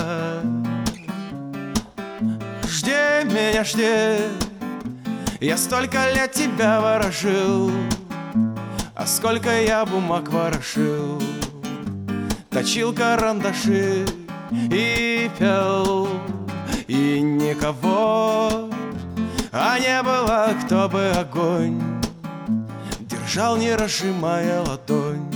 [2.68, 4.28] Жди меня, жди
[5.40, 7.72] Я столько лет тебя ворожил
[8.94, 11.20] А сколько я бумаг ворошил
[12.52, 14.04] Точил карандаши
[14.50, 16.06] и пел.
[16.86, 18.68] И никого
[19.50, 21.80] А не было, кто бы огонь
[23.00, 25.32] Держал, не разжимая ладонь.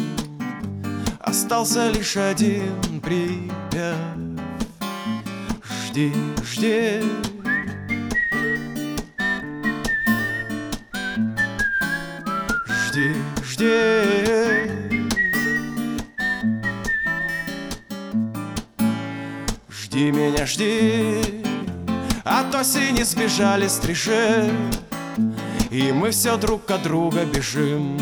[1.21, 3.97] Остался лишь один припев.
[5.87, 6.13] Жди,
[6.45, 7.03] жди
[12.67, 13.96] Жди, жди
[20.07, 21.43] Жди меня, жди
[22.23, 24.49] От осени сбежали стрижи
[25.69, 27.99] И мы все друг от друга бежим.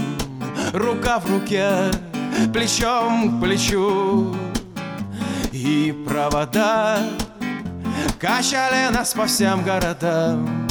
[0.74, 1.90] Рука в руке,
[2.52, 4.36] плечом к плечу
[5.50, 7.00] И провода
[8.20, 10.68] Качали нас по всем городам.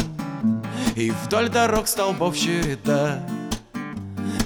[0.95, 3.19] И вдоль дорог столбов череда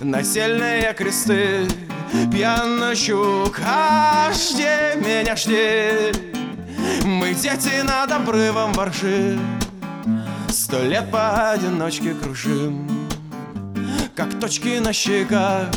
[0.01, 1.67] Насельные кресты
[2.31, 3.59] Пьяный щук.
[3.65, 6.36] А жди меня, жди
[7.03, 9.37] Мы дети над обрывом воржи
[10.49, 13.07] Сто лет поодиночке кружим.
[14.15, 15.67] Как точки на щеках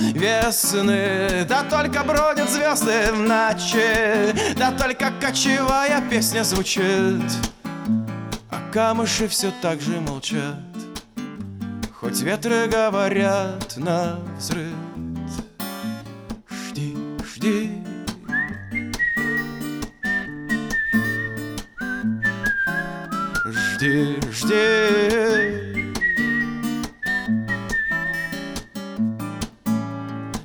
[0.00, 7.22] весны Да только бродят звезды в ночи Да только кочевая песня звучит.
[8.50, 10.56] А камыши все так же молчат
[12.00, 14.74] Хоть ветры говорят на взрыв
[23.98, 24.54] Жди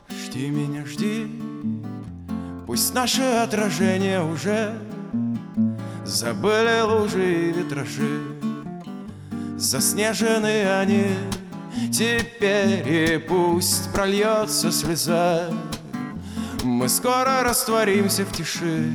[0.09, 1.27] Жди меня, жди.
[2.65, 4.73] Пусть наши отражения уже
[6.03, 8.21] Забыли лужи и витражи.
[9.55, 11.05] Заснежены они
[11.91, 15.51] теперь И пусть прольется слеза.
[16.63, 18.91] Мы скоро растворимся в тиши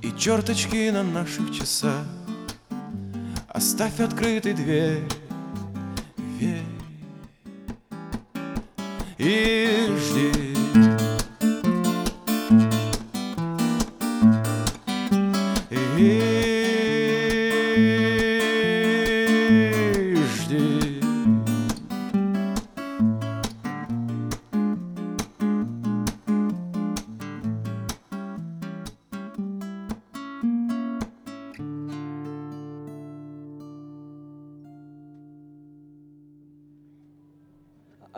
[0.00, 2.06] И черточки на наших часах
[3.58, 5.02] Оставь открытой дверь,
[6.38, 6.62] верь
[9.18, 10.57] И жди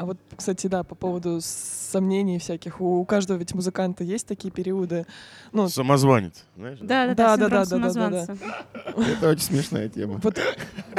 [0.01, 2.81] А вот, кстати, да, по поводу сомнений всяких.
[2.81, 5.05] У, каждого ведь музыканта есть такие периоды.
[5.53, 6.79] Ну, Самозванец, знаешь?
[6.81, 9.03] Да, да, Да, да, да, да, да, да, да.
[9.13, 10.19] Это очень смешная тема.
[10.23, 10.39] вот,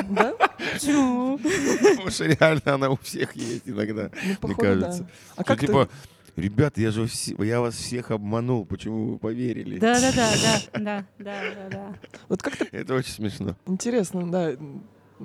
[0.07, 0.33] да?
[0.73, 1.39] Почему?
[1.39, 5.03] Потому что реально она у всех есть иногда, Ну, мне походу, кажется.
[5.03, 5.09] да.
[5.29, 5.65] А Что как ты?
[5.65, 5.89] типа,
[6.35, 9.79] ребята, я же все- я вас всех обманул, почему вы поверили?
[9.79, 11.95] Да, да, да, да, да, да, да, да.
[12.29, 13.55] Вот как-то Это очень смешно.
[13.65, 14.51] интересно, да.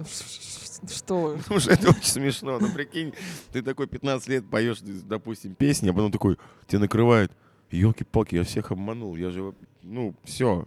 [0.04, 1.37] Что?
[1.38, 2.59] Потому что это очень смешно.
[2.59, 3.12] Ну, прикинь,
[3.52, 7.32] ты такой 15 лет поешь, допустим, песни, а потом такой, тебя накрывает,
[7.70, 10.64] елки-палки, я всех обманул, я же, ну, все.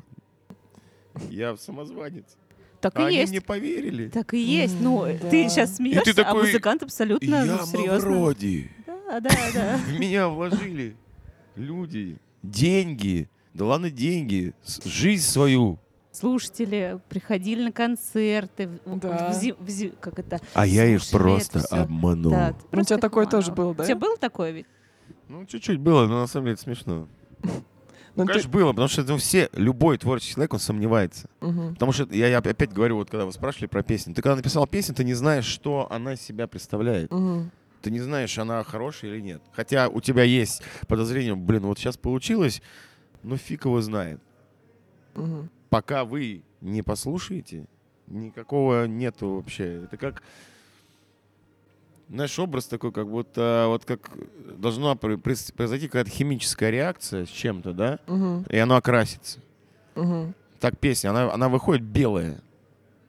[1.29, 2.37] Я самозванец.
[2.81, 3.31] Так А и они есть.
[3.31, 4.07] мне поверили.
[4.09, 4.75] Так и есть.
[4.79, 5.49] Ну, М, ты да.
[5.49, 8.09] сейчас смеешься, ты а такой, музыкант абсолютно я ну, серьезно.
[8.09, 8.71] вроде.
[8.87, 9.77] Да, да, да.
[9.85, 10.95] В меня вложили
[11.55, 14.53] люди, деньги, да ладно деньги,
[14.85, 15.77] жизнь свою.
[16.19, 19.31] Слушатели приходили на концерты, в- Да.
[19.31, 20.39] в в зи- как это?
[20.53, 22.31] А я их просто обманул.
[22.31, 23.83] Да, ты Ну, у просто тебя их такое тоже было, да?
[23.83, 24.65] У тебя было такое ведь?
[25.29, 27.07] Ну, чуть-чуть было, но на самом деле это смешно.
[28.15, 31.29] Ну, ты- Конечно, было, потому что ну, все, любой творческий человек, он сомневается.
[31.39, 31.75] Мгм.
[31.75, 34.67] Потому что я, я опять говорю, вот когда вы спрашивали про песню, ты когда написал
[34.67, 37.11] песню, ты не знаешь, что она из себя представляет.
[37.13, 37.49] Мгм.
[37.81, 39.41] Ты не знаешь, она хорошая или нет.
[39.53, 42.61] Хотя у тебя есть подозрение, блин, вот сейчас получилось,
[43.23, 44.19] но фиг его знает.
[45.15, 45.49] Мгм.
[45.69, 47.65] Пока вы не послушаете,
[48.07, 49.83] никакого нету вообще.
[49.83, 50.23] Это как,
[52.09, 54.09] знаешь, образ такой, как будто вот как
[54.57, 58.45] должна произойти какая-то химическая реакция с чем-то, да, Мгм.
[58.49, 59.39] и оно окрасится.
[59.95, 60.33] Мгм.
[60.59, 62.41] Так песня, она, она выходит белая.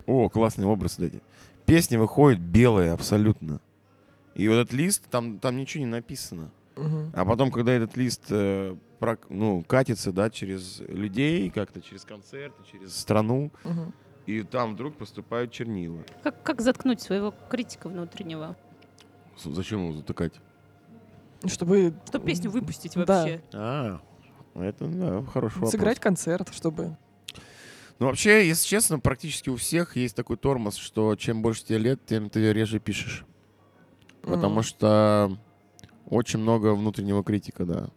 [0.07, 1.20] О, классный образ, кстати.
[1.66, 3.61] Песня выходит белая абсолютно.
[4.35, 6.51] И вот этот лист, там, там ничего не написано.
[7.14, 12.56] А потом, когда этот лист э, прок- ну, катится, да, через людей, как-то через концерты,
[12.70, 13.92] через страну, Мгм.
[14.26, 16.02] и там вдруг поступают чернила.
[16.22, 18.56] Как, как заткнуть своего критика внутреннего?
[19.36, 20.34] С- Зачем его затыкать?
[21.46, 23.04] Чтобы Чтобы песню выпустить Да.
[23.06, 23.42] вообще.
[23.54, 24.00] А,
[24.54, 25.70] это, да, хороший вопрос.
[25.70, 26.96] сыграть концерт, чтобы...
[27.98, 32.00] Ну, вообще, если честно, практически у всех есть такой тормоз, что чем больше тебе лет,
[32.06, 33.24] тем ты реже пишешь.
[34.22, 34.62] Потому М.
[34.62, 35.36] что
[36.11, 37.88] очень много внутреннего критика, да.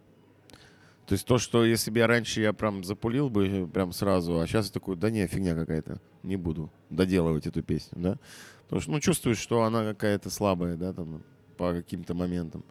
[1.06, 4.40] То есть то, что если бы я раньше я прям запулил бы э, прям сразу,
[4.40, 8.18] а сейчас я такой, да не, фигня какая-то, не буду доделывать эту песню, да?
[8.64, 11.22] Потому что, ну, чувствуешь, что она какая-то слабая, да, там,
[11.58, 12.64] по каким-то моментам.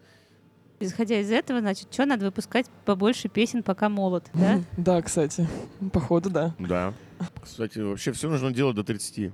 [0.80, 4.62] Исходя из этого, значит, что надо выпускать побольше песен, пока молод, да?
[4.78, 5.48] Да, кстати.
[5.92, 6.56] Походу, да.
[6.58, 6.94] Да.
[7.42, 9.32] Кстати, вообще все нужно делать до 30.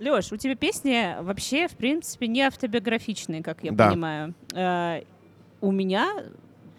[0.00, 3.88] Лёш, у тебя песни вообще, в принципе, не автобиографичные, как я Да.
[3.90, 4.34] понимаю.
[4.54, 5.02] Э,
[5.60, 6.08] у меня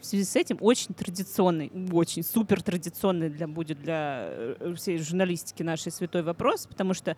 [0.02, 5.62] в связи с этим очень традиционный, очень супер традиционный для, будет для э, всей журналистики
[5.62, 7.16] нашей святой вопрос, потому что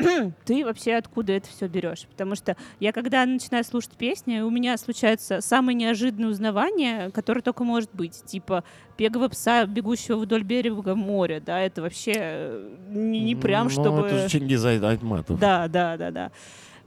[0.44, 2.06] ты вообще откуда это все берешь?
[2.10, 7.64] Потому что я, когда начинаю слушать песни, у меня случается самое неожиданное узнавание, которое только
[7.64, 8.22] может быть.
[8.24, 8.64] Типа
[8.98, 11.40] бегового пса, бегущего вдоль берега моря.
[11.44, 14.06] Да, это вообще э, не, не прям, ну, чтобы...
[14.06, 15.38] это же Чингиз Ай- Айтматов.
[15.38, 16.32] Да, да, да, да.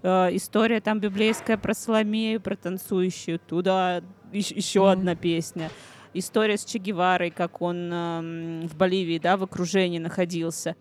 [0.01, 3.39] Э, история там библейская про Соломею, про танцующую.
[3.39, 4.89] Туда еще Мгм.
[4.89, 5.69] одна песня.
[6.13, 10.75] История с Че Геварой, как он эм, в Боливии, да, в окружении находился.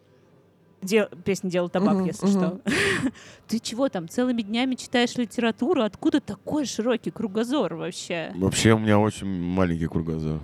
[0.83, 2.33] Дел- песня «Делал табак», Мгм, если мгм.
[2.33, 2.61] что.
[3.49, 5.83] Ты чего там, целыми днями читаешь литературу?
[5.83, 8.33] Откуда такой широкий кругозор вообще?
[8.35, 10.41] Вообще у меня очень маленький кругозор.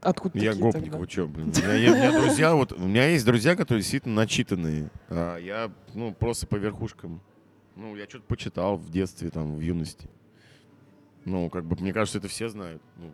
[0.00, 0.98] Откуда Я такие гопник, тогда?
[0.98, 1.52] вы чё, блин?
[1.56, 4.90] У меня, я- у меня друзья, вот, у меня есть друзья, которые действительно начитанные.
[5.08, 7.20] А я, ну, просто по верхушкам.
[7.74, 10.08] Ну, я что-то почитал в детстве, там, в юности.
[11.24, 12.80] Ну, как бы, мне кажется, это все знают.
[12.96, 13.10] Ну,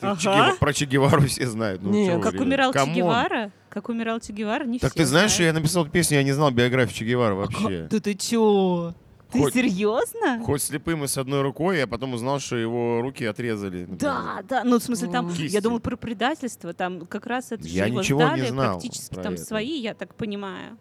[0.00, 0.20] Ага.
[0.20, 1.82] Че Гева- про Че Гевару все знают.
[1.82, 2.94] Ну, Не, вы, Как ребят, умирал Че come on.
[2.94, 3.52] Гевара?
[3.70, 5.54] Как умирал Че Гевара, не Так все ты знаешь, что знают.
[5.56, 7.88] я написал эту песню, я не знал биографию Че Гевара вообще.
[7.90, 8.94] Да ты чё?
[9.32, 10.42] Ты Хоть- серьезно?
[10.44, 13.80] Хоть слепым и с одной рукой, я потом узнал, что его руки отрезали.
[13.80, 13.98] например.
[13.98, 15.32] Да, да, ну в смысле там, М.
[15.32, 15.60] я Кисти.
[15.60, 19.14] думал про предательство, там как раз это же Я его ничего не сдали знал практически
[19.16, 19.44] там это.
[19.44, 20.78] свои, я так понимаю.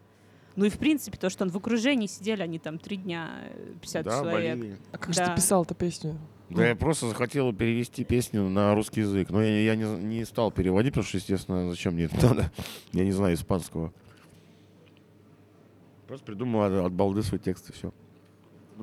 [0.56, 3.74] Ну и в принципе то, что он в окружении сидели, они там три дня, э,
[3.82, 4.56] 50 Да, человек.
[4.56, 4.78] Боливия.
[4.92, 5.26] А как же Да.
[5.30, 6.16] ты писал-то песню?
[6.56, 9.30] Да я просто захотел перевести песню на русский язык.
[9.30, 12.52] Но я, я не, не стал переводить, потому что, естественно, зачем мне это надо?
[12.92, 13.94] Я не знаю испанского.
[16.08, 17.94] Просто придумал от, от балды свой текст и все.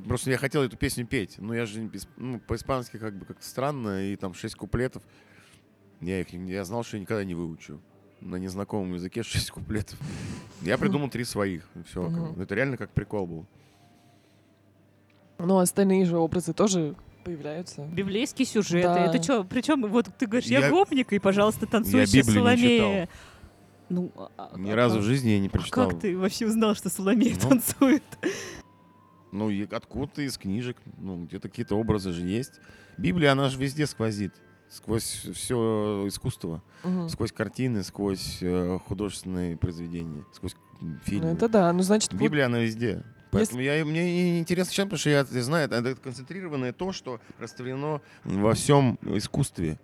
[0.06, 1.36] Просто я хотел эту песню петь.
[1.38, 5.02] Но я же ну, по-испански как бы как-то странно, и там шесть куплетов.
[6.00, 7.80] Я их я знал, что я никогда не выучу.
[8.20, 9.98] На незнакомом языке шесть куплетов.
[10.62, 11.68] Я придумал три своих.
[11.92, 12.34] как Мгм.
[12.34, 12.42] бы.
[12.42, 13.46] Это реально как прикол был.
[15.38, 17.82] Ну, остальные же образы тоже появляются.
[17.86, 18.88] Библейские сюжеты.
[18.88, 19.06] Да.
[19.06, 19.44] Это что?
[19.44, 23.08] Причем вот ты говоришь, я, Я- гопник, и, пожалуйста, танцующая Библию не Соломея.
[23.88, 25.04] Ну, а- Ни а разу как?
[25.04, 25.90] в жизни я не А прочитал.
[25.90, 28.02] как ты вообще узнал, что Соломея Ну, танцует?
[29.32, 32.54] Ну, и откуда-то из книжек, ну, где-то какие-то образы же есть.
[32.98, 34.32] Библия, она же везде сквозит.
[34.68, 36.62] Сквозь все искусство.
[36.84, 37.08] Мгм.
[37.08, 41.28] Сквозь картины, сквозь э, художественные произведения, сквозь м, Ну, фильмы.
[41.30, 41.72] это да.
[41.72, 43.02] Ну, значит, вот- Библия, она везде.
[43.30, 48.00] Поэтому я, мне интересно читать, потому что я, я знаю, это концентрированное то, что растворено
[48.24, 49.78] во всем искусстве.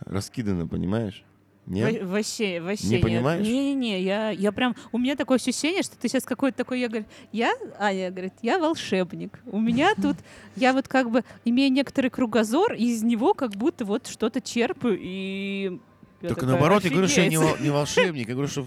[0.00, 1.24] Раскидано, понимаешь?
[1.66, 2.02] Нет?
[2.02, 3.02] Во- Вообще, вообще Не нет.
[3.02, 3.46] понимаешь?
[3.46, 4.76] Не-не-не, я, я прям...
[4.92, 6.80] У меня такое ощущение, что ты сейчас какой-то такой...
[6.80, 7.54] Я говорю, я...
[7.78, 9.40] Аня говорит, я волшебник.
[9.46, 10.16] У меня тут...
[10.56, 14.98] Я вот как бы имею некоторый кругозор, и из него как будто вот что-то черпаю,
[15.00, 15.78] и...
[16.20, 17.60] я Только такая, наоборот, я говорю, что я не, «Офигеть».
[17.60, 18.28] не волшебник.
[18.28, 18.66] Я говорю, что...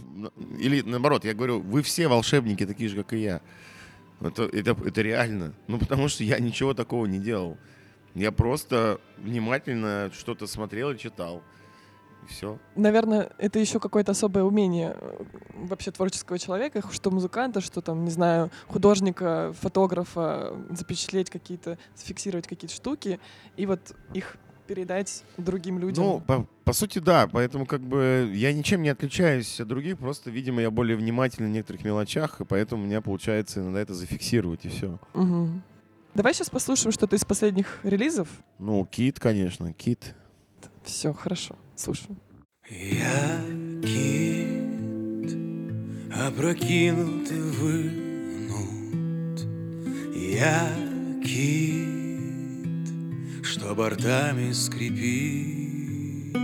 [0.60, 3.42] Или наоборот, я говорю, вы все волшебники, такие же, как и я.
[4.22, 5.54] Это, это, это реально.
[5.68, 7.58] Ну, потому что я ничего такого не делал.
[8.16, 11.44] Я просто внимательно что-то смотрел и читал.
[12.24, 12.58] И все.
[12.76, 18.10] наверное, это еще какое-то особое умение э, вообще творческого человека, что музыканта, что там, не
[18.10, 23.20] знаю, художника, фотографа, запечатлеть какие-то, зафиксировать какие-то штуки
[23.56, 26.04] и вот их передать другим людям.
[26.04, 27.28] Ну, по, по сути, да.
[27.32, 29.98] Поэтому как бы я ничем не отличаюсь от других.
[29.98, 33.94] Просто, видимо, я более внимательный в некоторых мелочах, и поэтому у меня получается иногда это
[33.94, 35.00] зафиксировать, и все.
[35.14, 35.64] Мгм.
[36.14, 38.28] Давай сейчас послушаем что-то из последних релизов.
[38.60, 40.16] Ну, Кит, конечно, Кит.
[40.84, 42.18] Все, хорошо, слушаем.
[42.70, 43.40] Я
[43.82, 45.32] кит,
[46.14, 48.58] опрокинут и вынут.
[50.16, 50.68] Я
[51.24, 51.97] кит,
[53.68, 56.38] что бортами скрипит.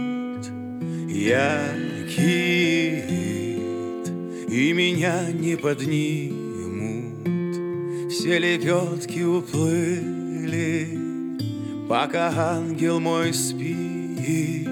[1.10, 1.70] Я
[2.10, 3.10] кит,
[4.50, 6.52] и меня не поднимут.
[8.12, 10.90] Все лепетки уплыли,
[11.88, 14.68] пока ангел мой спит.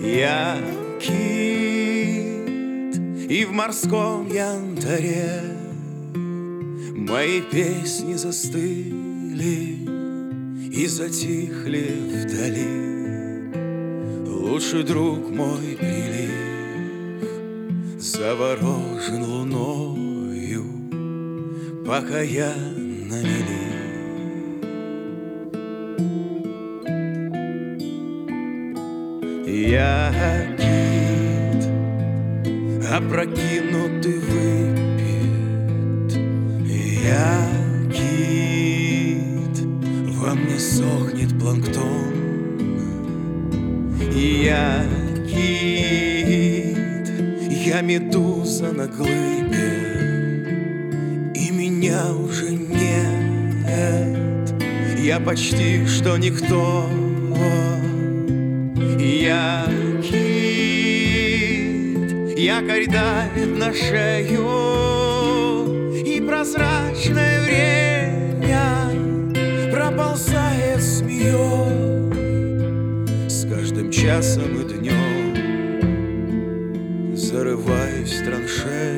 [0.00, 0.56] Я
[1.00, 2.96] кит,
[3.28, 5.40] и в морском янтаре
[6.94, 9.83] Мои песни застыли
[10.76, 12.66] и затихли вдали.
[14.26, 16.30] Лучший друг мой прилив
[17.98, 20.64] заворожен луною,
[21.86, 22.52] пока я
[23.08, 23.64] на мели.
[29.46, 31.68] Я обид,
[32.90, 35.38] опрокинутый выпит,
[37.04, 37.53] я
[40.74, 42.14] сохнет планктон.
[44.10, 44.84] Я
[45.28, 47.08] кит,
[47.48, 49.70] я медуза на глыбе,
[51.34, 53.64] и меня уже нет.
[54.98, 56.88] Я почти что никто.
[58.98, 59.66] Я
[60.02, 61.28] кит,
[62.36, 64.48] якорь давит на шею,
[66.04, 67.83] и прозрачное время
[71.24, 72.10] змеей
[73.28, 75.34] с каждым часом и днем
[77.16, 78.93] зарываюсь в траншею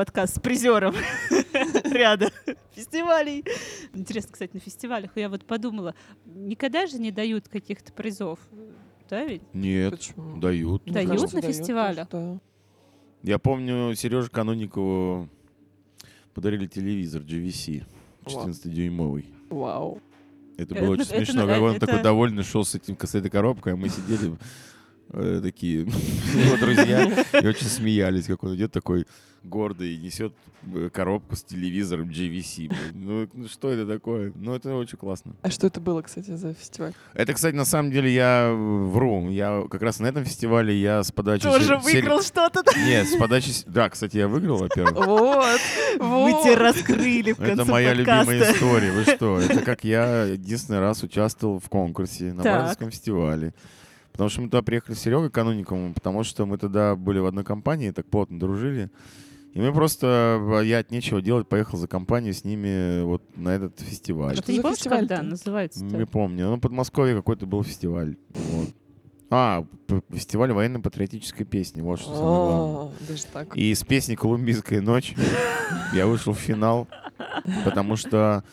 [0.00, 0.94] подкаст с призером
[1.84, 2.30] ряда
[2.74, 3.44] фестивалей.
[3.92, 5.94] Интересно, кстати, на фестивалях я вот подумала,
[6.24, 8.38] никогда же не дают каких-то призов,
[9.10, 9.42] да ведь?
[9.52, 10.38] Нет, Почему?
[10.40, 10.84] дают.
[10.86, 12.08] Дают кажется, на дают фестивалях?
[12.10, 12.38] да.
[13.22, 15.28] Я помню, Сереже Кануникову
[16.32, 17.84] подарили телевизор GVC,
[18.24, 18.48] Вау.
[18.48, 19.26] 14-дюймовый.
[19.50, 20.00] Вау.
[20.56, 21.42] Это Это- было очень это смешно.
[21.44, 24.32] на- Как он это- такой довольный шел с, этим, с этой коробкой, а мы сидели
[25.12, 25.80] э, такие,
[26.34, 27.04] его друзья,
[27.40, 29.06] и очень смеялись, как он идет такой
[29.42, 30.34] гордый и несет
[30.74, 32.68] э, коробку с телевизором GVC.
[32.68, 32.78] блин.
[32.92, 34.32] Ну, ну, что это такое?
[34.34, 35.32] Ну, это очень классно.
[35.40, 36.92] А что это было, кстати, за фестиваль?
[37.14, 39.30] Это, кстати, на самом деле я вру.
[39.30, 41.44] Я как раз на этом фестивале я с подачи...
[41.44, 42.62] Тоже сер- сер- выиграл что-то.
[42.76, 43.52] Нет, с подачи...
[43.66, 45.06] Да, кстати, я выиграл, во-первых.
[45.06, 45.60] Вот.
[46.00, 48.92] Мы тебя раскрыли в конце Это моя любимая история.
[48.92, 49.38] Вы что?
[49.40, 52.52] Это как я единственный раз участвовал в конкурсе на Так.
[52.58, 53.54] Бардовском фестивале.
[54.20, 57.42] Потому что мы туда приехали с Серегой Кануниковым, потому что мы тогда были в одной
[57.42, 58.90] компании, так плотно дружили.
[59.54, 63.48] И мы просто, а я от нечего делать, поехал за компанию с ними вот на
[63.48, 64.32] этот фестиваль.
[64.32, 65.08] А Что ты не за помнишь, фестиваль-то?
[65.08, 66.50] когда называется Не помню.
[66.50, 68.18] Ну, в Подмосковье какой-то был фестиваль.
[68.34, 68.68] Вот.
[69.30, 69.64] А,
[70.10, 71.80] фестиваль военно-патриотической песни.
[71.80, 72.92] Вот что самое главное.
[73.08, 73.56] Даже так.
[73.56, 75.14] И с песней «Колумбийская ночь»
[75.94, 76.88] я вышел в финал,
[77.64, 78.44] потому что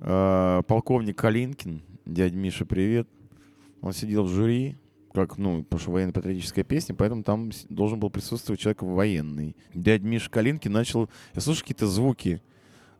[0.00, 3.06] э, полковник Калинкин, дядя Миша, привет.
[3.82, 4.76] Он сидел в жюри,
[5.12, 9.56] как, ну, потому что военно-патриотическая песня, поэтому там должен был присутствовать человек военный.
[9.74, 12.40] Дядя Миша Калинкин начал, я слышу какие-то звуки,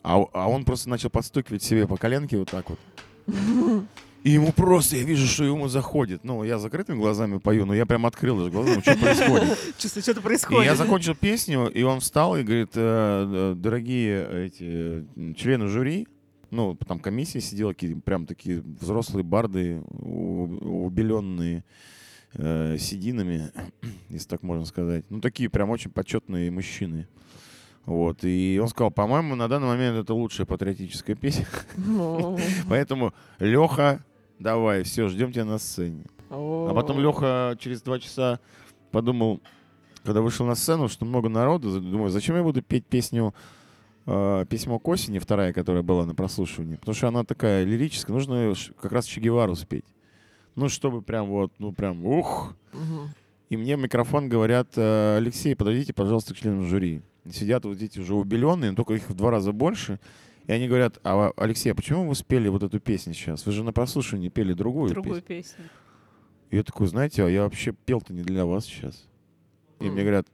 [0.03, 2.79] а, а он просто начал подстукивать себе по коленке вот так вот.
[4.23, 6.25] И ему просто, я вижу, что ему заходит.
[6.25, 9.59] Ну, я закрытыми глазами пою, но я прям открыл даже глаза, ну, что происходит.
[9.79, 10.65] Чувствую, что-то И происходит.
[10.67, 15.07] я закончил песню, и он встал и говорит, «Э, э, дорогие эти
[15.37, 16.07] члены жюри,
[16.51, 21.65] ну, там комиссия сидела, какие прям такие взрослые барды, убеленные
[22.35, 23.51] э, сединами,
[24.09, 25.05] если так можно сказать.
[25.11, 27.09] Ну, такие прям очень почетные мужчины.
[27.87, 31.47] Вот, и он сказал, по-моему, на данный момент это лучшая патриотическая песня.
[32.69, 34.05] Поэтому, Леха,
[34.39, 36.05] давай, все, ждем тебя на сцене.
[36.29, 38.39] А потом Леха через два часа
[38.93, 39.41] подумал,
[40.05, 43.35] когда вышел на сцену, что много народу, думаю, зачем я буду петь песню
[44.07, 48.55] э, «Письмо к осени», вторая, которая была на прослушивании, потому что она такая лирическая, нужно
[48.81, 49.85] как раз Че Гевару спеть.
[50.57, 52.55] Ну, чтобы прям вот, ну, прям, ух.
[52.73, 53.09] Мгм.
[53.49, 57.03] И мне в микрофон говорят, «Э, Алексей, подойдите, пожалуйста, к членам жюри.
[57.31, 59.99] Сидят вот эти уже убеленные, но только их в два раза больше.
[60.47, 63.45] И они говорят, а, Алексей, а почему вы спели вот эту песню сейчас?
[63.47, 65.43] Вы же на прослушивании пели другую Другую песню.
[65.59, 65.65] песню.
[66.51, 69.07] И я такой, знаете, а я вообще пел-то не для вас сейчас.
[69.79, 70.07] И мне М.
[70.07, 70.27] говорят,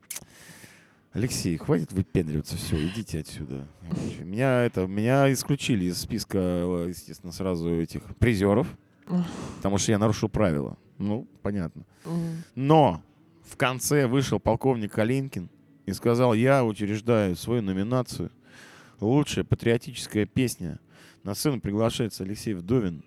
[1.12, 3.66] Алексей, хватит выпендриваться, все, идите отсюда.
[4.20, 8.66] Меня, это, меня исключили из списка, э, естественно, сразу этих призеров.
[9.56, 10.76] Потому что я нарушил правила.
[10.98, 11.82] Ну, понятно.
[12.54, 13.02] Но
[13.44, 15.48] в конце вышел полковник Калинкин
[15.86, 18.30] и сказал, я учреждаю свою номинацию
[19.00, 20.80] «Лучшая патриотическая песня».
[21.22, 23.02] На сцену приглашается Алексей Вдовин.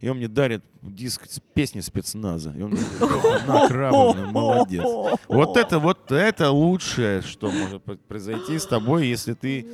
[0.00, 2.54] И он мне дарит диск с песни спецназа.
[2.56, 4.84] И он мне говорит, на, молодец.
[5.28, 9.66] Вот это, вот это лучшее, что может произойти с тобой, если ты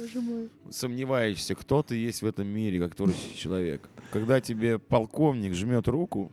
[0.70, 3.88] сомневаешься, кто ты есть в этом мире, как творческий человек.
[4.12, 6.32] Когда тебе полковник жмет руку,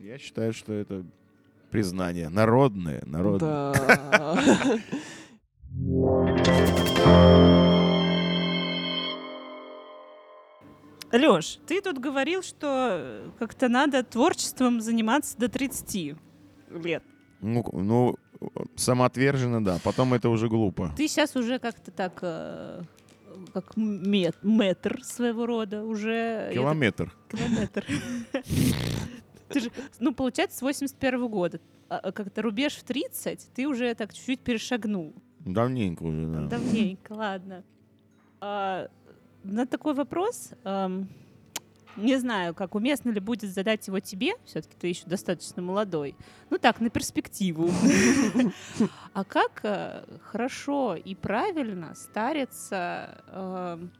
[0.00, 1.04] я считаю, что это
[1.70, 2.28] признание.
[2.28, 3.72] Народное, народное.
[3.72, 4.38] Да.
[11.12, 16.16] Леш, ты тут говорил, что э, как-то надо творчеством заниматься до 30
[16.84, 17.02] лет.
[17.40, 18.16] Ну, ну,
[18.76, 19.78] самоотверженно, да.
[19.84, 20.92] Потом это уже глупо.
[20.96, 22.82] Ты сейчас уже как-то так, э,
[23.54, 26.10] как мет- метр своего рода, уже...
[26.12, 27.16] я так- Километр.
[27.30, 27.86] Километр.
[29.48, 31.58] Ты же, ну, получается, с 81 года.
[31.88, 35.14] А, а Как-то рубеж в 30 ты уже так чуть-чуть перешагнул.
[35.40, 36.42] Давненько уже, да.
[36.48, 37.64] Давненько, ладно.
[38.42, 38.88] А,
[39.48, 41.08] на такой вопрос, ам,
[41.96, 46.14] не знаю, как уместно ли будет задать его тебе, все-таки ты еще достаточно молодой.
[46.50, 47.70] Ну так, на перспективу.
[49.14, 53.90] А как э, хорошо и правильно стариться эм,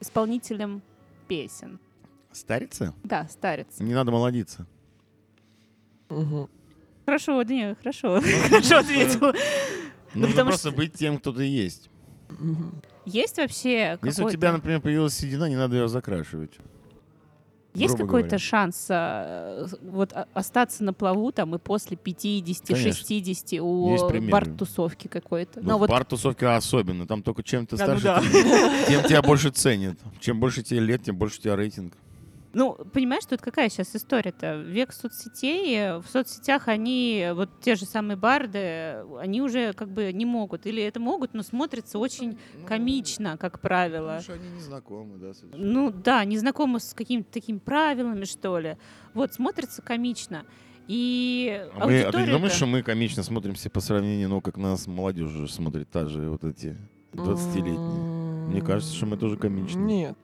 [0.00, 0.82] исполнителем
[1.26, 1.80] песен?
[2.32, 2.94] Старится?
[3.04, 3.82] Да, стариться.
[3.82, 4.66] Не надо молодиться.
[7.06, 9.32] Хорошо, да не, хорошо, хорошо ответил.
[10.14, 11.88] Нужно потому просто что- быть тем, кто ты есть.
[13.04, 16.52] Есть вообще Если у тебя, например, появилась седина, не надо ее закрашивать.
[17.74, 18.38] Есть какой-то говоря.
[18.38, 22.92] шанс а, вот остаться на плаву там и после 50, Конечно.
[22.92, 23.96] 60 у
[24.30, 25.60] бар-тусовки какой-то?
[25.60, 27.06] Ну, Ну, вот, бар-тусовке особенно.
[27.06, 28.20] Там только чем ты А, ну старше, да.
[28.88, 29.98] тем, тем тебя больше ценят.
[30.18, 31.94] Чем больше тебе лет, тем больше у тебя рейтинг.
[32.54, 34.56] Ну, понимаешь, тут какая сейчас история-то?
[34.56, 40.24] Век соцсетей, в соцсетях они, вот те же самые барды, они уже как бы не
[40.24, 40.66] могут.
[40.66, 44.14] Или это могут, но смотрится очень комично, как правило.
[44.16, 45.64] Ну, что они не знакомы, да, совершенно.
[45.64, 48.76] Ну да, не знакомы с какими-то такими правилами, что ли.
[49.12, 50.44] Вот, смотрится комично.
[50.86, 54.56] И А, мы, а ты не думаешь, что мы комично смотримся по сравнению, ну, как
[54.56, 56.78] нас молодежь уже смотрит, та же вот эти
[57.12, 58.48] 20-летние?
[58.48, 59.84] Мне кажется, что мы тоже комичные.
[59.84, 60.18] Нет.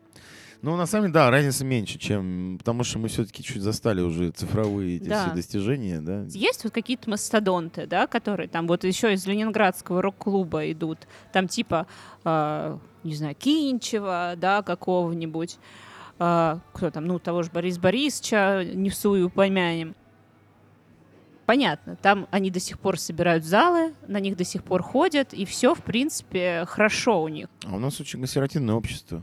[0.64, 2.56] Ну, на самом деле, да, разница меньше, чем...
[2.58, 5.26] Потому что мы все-таки чуть застали уже цифровые эти Да.
[5.26, 6.24] все достижения, да?
[6.30, 11.00] Есть вот какие-то мастодонты, да, которые там вот еще из Ленинградского рок-клуба идут,
[11.34, 11.86] там типа,
[12.24, 15.58] э, не знаю, Кинчева, да, какого-нибудь,
[16.18, 19.94] э, кто там, ну, того же Борис Борисовича, не в сую упомянем.
[21.44, 25.44] Понятно, там они до сих пор собирают залы, на них до сих пор ходят, и
[25.44, 27.48] все, в принципе, хорошо у них.
[27.66, 29.22] А у нас очень консервативное общество.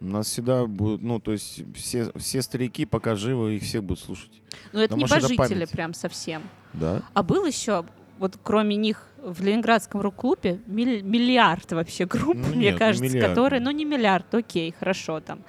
[0.00, 4.02] У нас всегда будут, ну, то есть все, все старики, пока живы, их всех будут
[4.02, 4.30] слушать.
[4.72, 5.70] Но это Да, может, это небожители память.
[5.70, 6.42] прям совсем.
[6.72, 7.02] Да?
[7.12, 7.84] А был еще,
[8.18, 13.04] вот кроме них, в Ленинградском рок-клубе миль- миллиард вообще групп, Ну, мне нет, не кажется,
[13.04, 13.28] миллиард.
[13.28, 15.40] которые, ну не миллиард, окей, хорошо там,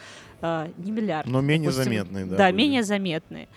[0.42, 1.28] а, не миллиард.
[1.28, 2.36] Но менее допустим, заметные, да.
[2.36, 2.58] Да, были.
[2.58, 3.48] менее заметные.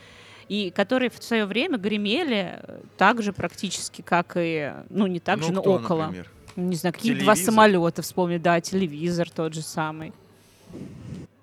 [0.48, 5.38] И которые в свое время гремели э, так же практически, как и, ну не так
[5.40, 6.02] Ну, же, но кто, около.
[6.04, 6.30] например?
[6.54, 7.52] Не знаю, какие два Телевизор?
[7.54, 10.12] самолета вспомнить, да, телевизор тот же самый.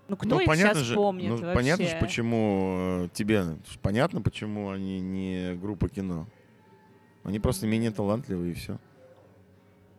[0.08, 1.54] Ну кто Ну, их понятно сейчас же, помнит ну, вообще?
[1.54, 2.76] понятно же, почему
[3.06, 3.46] э, тебе
[3.82, 6.28] понятно, почему они не группа кино.
[7.24, 8.78] Они просто менее талантливые и все.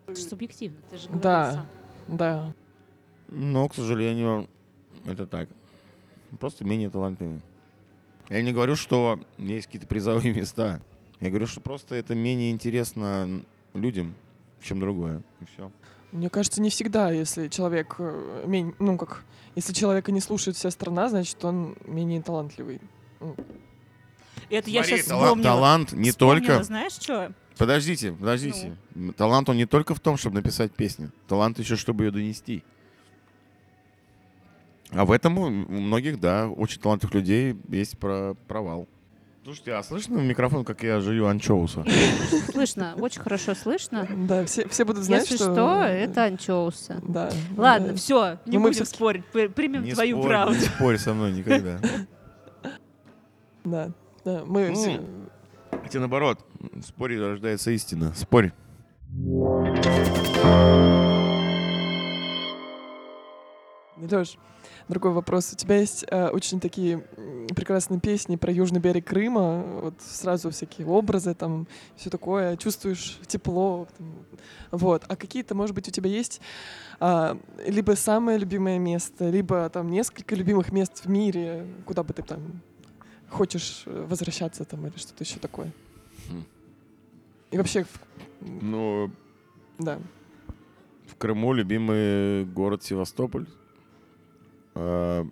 [0.07, 1.53] Это субъективно, ты же говорил Да.
[1.53, 1.67] сам.
[2.09, 2.55] Да.
[3.29, 4.49] Но, к сожалению,
[5.07, 5.49] это так.
[6.39, 7.41] Просто менее талантливые.
[8.29, 10.81] Я не говорю, что есть какие-то призовые места.
[11.21, 13.43] Я говорю, что просто это менее интересно
[13.75, 14.15] людям,
[14.61, 15.23] чем другое.
[15.41, 15.71] И все.
[16.13, 20.71] Мне кажется, не всегда, если человек, э, мень- ну как, если человека не слушает вся
[20.71, 22.81] страна, значит, он менее талантливый.
[24.51, 25.45] Это я сейчас талант, вспомнила.
[25.55, 26.63] талант не Вспомнила, только...
[26.65, 27.33] знаешь что?
[27.57, 28.77] Подождите, подождите.
[28.95, 31.13] М, Талант он не только в том, чтобы написать песню.
[31.29, 32.65] Талант еще, чтобы ее донести.
[34.91, 35.49] А в этом у у
[35.81, 38.89] многих, да, очень талантливых людей есть про провал.
[39.45, 41.85] Слушайте, а слышно в микрофон, как я жую анчоуса?
[42.53, 44.07] Слышно, очень хорошо слышно.
[44.29, 45.53] Да, все, все будут знать, Если что...
[45.53, 47.01] что, это анчоусы.
[47.03, 47.29] Да.
[47.57, 47.95] Ладно, да.
[47.97, 50.55] все, не Ну, мы будем всё-таки- спорить, при- примем Не твою спорь, правду.
[50.55, 51.79] Не спорь со мной никогда.
[53.65, 53.93] Да,
[54.25, 55.01] да, мы Ну, все...
[55.71, 58.13] Хотя наоборот, в споре рождается истина.
[58.15, 58.53] Спорь.
[64.11, 64.37] Леш,
[64.89, 65.53] другой вопрос.
[65.53, 66.99] У тебя есть э, очень такие
[67.55, 73.87] прекрасные песни про южный берег Крыма, вот сразу всякие образы там, все такое, чувствуешь тепло,
[73.97, 74.15] там,
[74.71, 75.05] вот.
[75.09, 76.41] А какие-то, может быть, у тебя есть
[77.01, 82.23] а, либо самое любимое место, либо там несколько любимых мест в мире, куда бы ты
[82.23, 82.61] там
[83.29, 85.73] хочешь э, возвращаться там или что-то еще такое?
[86.29, 86.45] Хм.
[87.51, 87.87] И вообще,
[88.41, 89.11] Ну,
[89.79, 89.99] да.
[91.07, 93.47] в Крыму любимый город Севастополь.
[94.75, 95.27] А,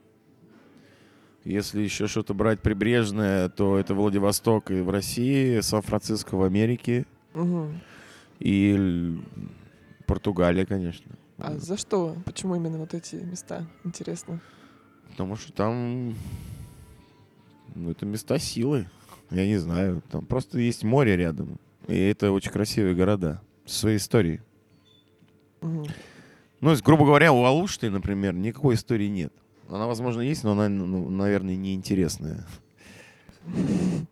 [1.44, 7.80] Если еще что-то брать прибрежное, то это Владивосток и в России, Сан-Франциско в Америке Мгм.
[8.40, 9.18] и
[10.06, 11.12] Португалия, конечно.
[11.38, 12.16] А за что?
[12.26, 13.66] Почему именно вот эти места?
[13.84, 14.40] Интересно.
[15.10, 16.14] Потому что там
[17.74, 18.86] ну, это места силы.
[19.30, 20.02] Я не знаю.
[20.10, 21.58] Там просто есть море рядом.
[21.86, 23.40] И это очень красивые города.
[23.64, 24.40] Со своей историей.
[25.60, 25.86] Мгм.
[26.60, 29.32] Ну, есть, грубо говоря, у Алушты, например, никакой истории нет.
[29.68, 32.46] Она, возможно, есть, но она, ну, наверное, неинтересная.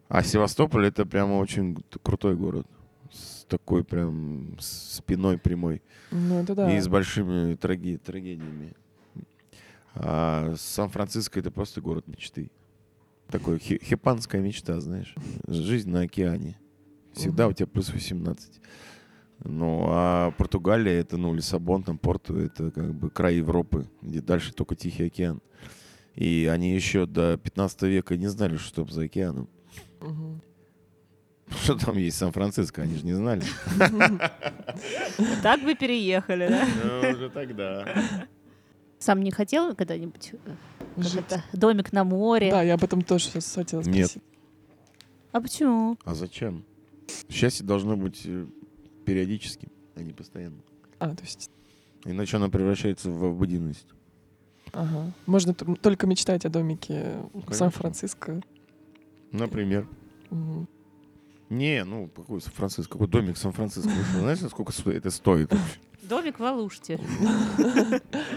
[0.08, 2.66] А Севастополь это прямо очень крутой город.
[3.12, 5.82] С такой прям спиной прямой.
[6.10, 6.74] Ну, это да.
[6.76, 8.74] И с большими траги- трагедиями.
[9.94, 12.50] А Сан-Франциско это просто город мечты.
[13.28, 15.14] Такой хи- хипанская мечта, знаешь.
[15.46, 16.58] Жизнь на океане.
[17.14, 18.60] Всегда у тебя плюс 18.
[19.44, 24.52] Ну, а Португалия это, ну, Лиссабон, там, Порту, это как бы край Европы, где дальше
[24.52, 25.40] только Тихий океан.
[26.14, 29.48] И они еще до 15 века не знали, что там за океаном.
[30.00, 30.42] Мгм.
[31.62, 33.42] Что там есть Сан-Франциско, они же не знали.
[35.42, 36.66] Так бы переехали, да?
[36.84, 37.86] Ну, уже тогда.
[38.98, 40.32] Сам не хотел когда-нибудь
[40.96, 42.50] э, домик на море?
[42.50, 44.10] Да, я об этом тоже сейчас хотела Нет.
[44.10, 44.22] спросить.
[45.30, 45.96] А почему?
[46.04, 46.64] А зачем?
[47.30, 48.26] Счастье должно быть
[49.08, 50.58] периодическим, а не постоянно.
[50.98, 51.50] А, то есть,
[52.04, 53.86] Иначе оно превращается в обыденность.
[54.72, 55.10] ага.
[55.26, 57.54] Можно т- только мечтать о домике в Конечно.
[57.54, 58.40] Сан-Франциско.
[59.32, 59.86] Например.
[60.30, 60.68] Мгм.
[61.50, 63.90] Не, ну, какой Сан-Франциско, какой домик Сан-Франциско.
[64.18, 65.50] Знаете, сколько это стоит?
[65.52, 65.78] вообще?
[66.02, 66.98] Домик в Алуште.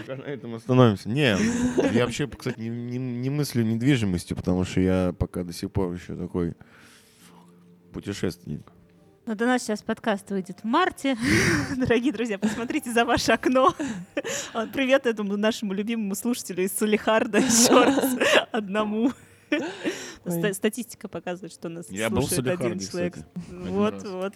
[0.06, 1.08] На этом остановимся.
[1.08, 1.36] Не,
[1.94, 5.92] я вообще, кстати, не, не- не мыслю недвижимостью, потому что я пока до сих пор
[5.94, 6.54] еще такой
[7.92, 8.70] путешественник.
[9.24, 11.16] Вот у нас сейчас подкаст выйдет в марте.
[11.76, 13.72] Дорогие друзья, посмотрите за ваше окно.
[14.72, 18.16] Привет этому нашему любимому слушателю из Салихарда еще раз
[18.50, 19.12] одному.
[20.52, 23.14] Статистика показывает, что нас Я слушает один человек.
[23.14, 23.26] кстати.
[23.48, 24.32] Вот, вот.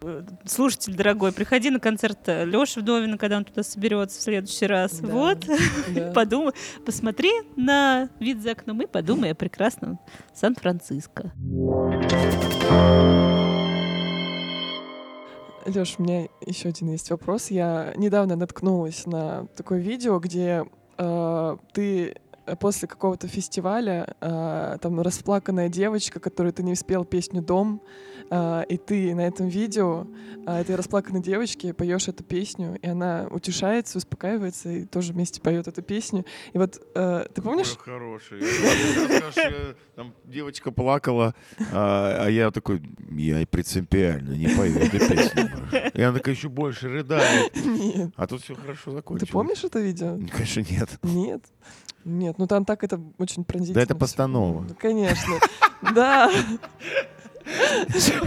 [0.00, 5.00] Э, Слушатель дорогой, приходи на концерт Леши Вдовина, когда он туда соберется в следующий раз.
[5.00, 5.08] Да.
[5.08, 5.44] Вот,
[5.88, 6.12] Да.
[6.14, 6.52] подумай,
[6.86, 9.98] посмотри на вид за окном и подумай о прекрасном
[10.32, 11.32] Сан-Франциско.
[15.68, 17.50] Леш, у меня еще один есть вопрос.
[17.50, 20.64] Я недавно наткнулась на такое видео, где
[20.96, 22.16] э, ты
[22.60, 27.82] после какого-то фестиваля, э, там расплаканная девочка, которой ты не успел песню «Дом»,
[28.30, 30.06] и ты на этом видео
[30.46, 35.68] э, этой расплаканной девочки поешь эту песню, и она утешается, успокаивается и тоже вместе поет
[35.68, 36.24] эту песню.
[36.52, 37.76] И вот э, ты помнишь?
[37.78, 38.40] Хороший.
[39.30, 41.34] Что Там девочка плакала,
[41.72, 45.50] а а я такой, я принципиально не пою эту песню.
[45.50, 45.92] больше».
[45.94, 47.52] И она такая еще больше рыдает.
[48.16, 49.30] А тут все хорошо Ты закончилось.
[49.30, 50.18] помнишь это видео?
[50.30, 50.88] Конечно, нет.
[51.02, 51.42] Нет.
[52.04, 53.74] Нет, ну там так это очень пронзительно.
[53.74, 54.64] Да это постанова.
[54.68, 55.34] Ну, конечно.
[55.94, 56.30] Да.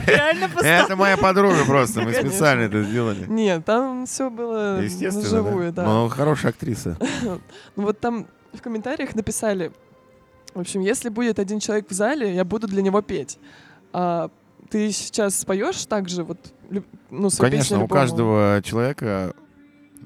[0.07, 3.25] Реально Это моя подруга просто, мы специально это сделали.
[3.27, 5.83] Нет, там все было вживую, да.
[5.83, 6.97] Но хорошая актриса.
[7.75, 9.71] Ну вот там В комментариях написали,
[10.53, 13.39] в общем, если будет один человек в зале, я буду для него петь.
[13.93, 14.29] А
[14.69, 16.37] ты сейчас споешь также вот,
[17.09, 19.33] ну, Конечно, у каждого человека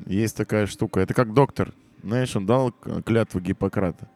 [0.06, 1.00] есть такая штука.
[1.00, 1.74] Это как доктор.
[2.04, 2.72] Знаешь, он дал
[3.06, 4.08] клятву Гиппократа.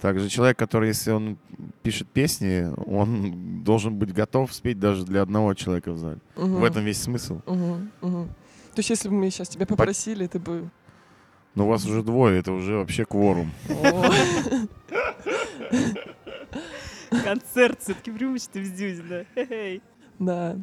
[0.00, 1.36] Также человек, который, если он
[1.82, 6.18] пишет песни, он должен быть готов спеть даже для одного человека в зале.
[6.36, 6.64] В Мгм.
[6.64, 7.40] этом весь смысл.
[7.46, 7.90] Мгм.
[8.00, 8.28] Мгм.
[8.74, 10.70] То есть, если бы мы сейчас тебя попросили, ты бы...
[11.56, 13.50] Но у вас уже двое, это уже вообще кворум.
[17.24, 19.26] Концерт все-таки преимущество в.
[19.34, 19.44] Да.
[20.20, 20.56] А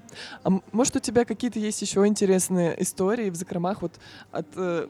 [0.43, 3.93] м- может, у тебя какие-то есть еще интересные истории в закромах вот
[4.32, 4.88] от, э,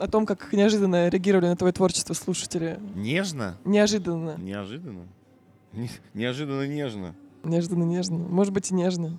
[0.00, 2.78] о том, как неожиданно реагировали на твое творчество слушатели?
[2.94, 3.56] Нежно?
[3.64, 4.36] Неожиданно.
[4.38, 5.06] Неожиданно?
[5.72, 7.14] Не- Неожиданно нежно.
[7.44, 8.18] Неожиданно нежно.
[8.18, 9.18] Может быть, и нежно.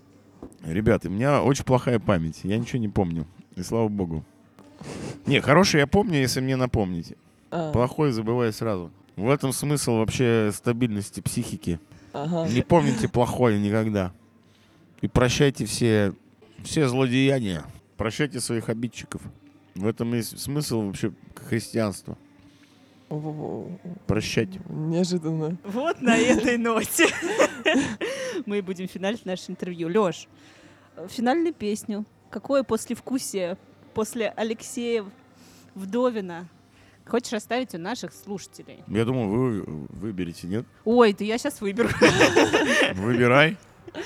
[0.63, 2.41] Ребята, у меня очень плохая память.
[2.43, 3.25] Я ничего не помню.
[3.55, 4.23] И слава богу.
[5.25, 7.15] Не, хороший я помню, если мне напомните.
[7.51, 8.91] А, Плохой забываю сразу.
[9.15, 11.79] В этом смысл вообще стабильности психики.
[12.13, 12.47] ага.
[12.49, 14.11] Не помните плохое никогда.
[15.01, 16.13] И прощайте все,
[16.63, 17.63] все злодеяния.
[17.97, 19.21] Прощайте своих обидчиков.
[19.75, 22.17] В этом есть смысл вообще христианства.
[24.07, 24.49] Прощать.
[24.69, 25.57] Неожиданно.
[25.63, 27.07] Вот на этой ноте
[28.45, 29.87] мы будем финалить наше интервью.
[29.89, 30.27] Лёш,
[31.07, 32.05] финальную песню.
[32.29, 33.57] Какое послевкусие
[33.93, 35.03] после Алексея
[35.73, 36.47] Вдовина
[37.07, 38.83] хочешь оставить у наших слушателей?
[38.87, 40.65] Я думаю, вы выберете, нет?
[40.85, 41.89] Ой, да я сейчас выберу.
[42.95, 43.57] Выбирай.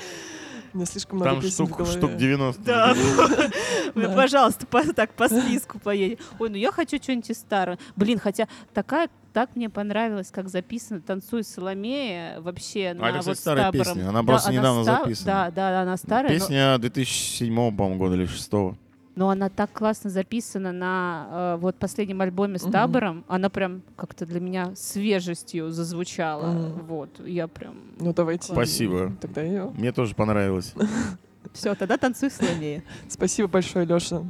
[0.74, 1.98] Меня слишком много Там песен в штук, голове.
[1.98, 2.62] штук 90.
[3.94, 4.14] Да.
[4.16, 6.18] Пожалуйста, по- так по списку поедем.
[6.38, 7.78] Ой, ну я хочу что-нибудь из старого.
[7.96, 13.38] Блин, хотя такая так мне понравилось, как записано «Танцуй, Соломея» вообще на это, кстати, вот
[13.38, 13.94] старая табором.
[13.94, 14.08] песня.
[14.08, 15.26] Она просто недавно ста- записана.
[15.26, 18.78] Да, да, она старая, но- Песня 2007, по-моему, года или 2006.
[19.14, 22.72] Но, она так классно записана на э, вот последнем альбоме с Мгм.
[22.72, 23.24] табором.
[23.28, 26.46] Она прям как-то для меня свежестью зазвучала.
[26.50, 26.86] Мгм.
[26.86, 27.76] Вот, я прям...
[27.98, 28.52] Ну, давайте.
[28.52, 29.12] Спасибо.
[29.20, 29.72] Тогда ее.
[29.76, 30.74] Мне тоже понравилось.
[31.52, 32.82] Все, тогда «Танцуй, Соломея».
[33.08, 34.22] Спасибо большое, Леша.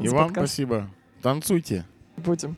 [0.00, 0.88] И вам спасибо.
[1.22, 1.84] Танцуйте.
[2.16, 2.56] Будем.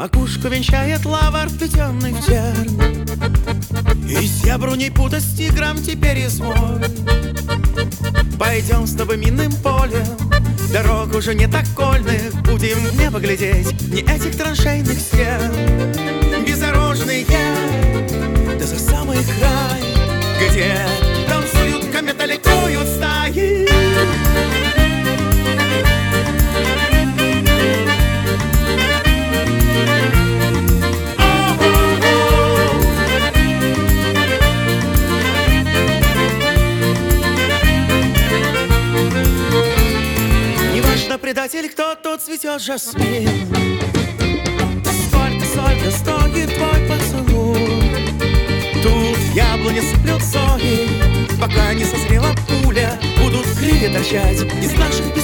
[0.00, 2.80] Макушку венчает лава вплетенный в черн
[4.08, 6.86] И зебру не путать с тигром теперь изволь
[8.38, 10.06] Пойдем с тобой минным полем.
[10.72, 12.32] Дорог уже не так кольных.
[12.44, 15.52] Будем в небо глядеть Не этих траншейных стен
[16.46, 17.26] Бездорожные
[18.58, 19.82] Да за самый край.
[20.48, 20.78] Где
[21.28, 22.49] танцуют кометы,
[42.60, 43.28] жасмин
[44.84, 47.92] Сколько, сколько стоит твой поцелуй?
[48.82, 50.88] Тут яблони сыплют сои
[51.40, 52.98] Пока не созрела пуля.
[53.18, 55.14] Будут крылья торчать из наших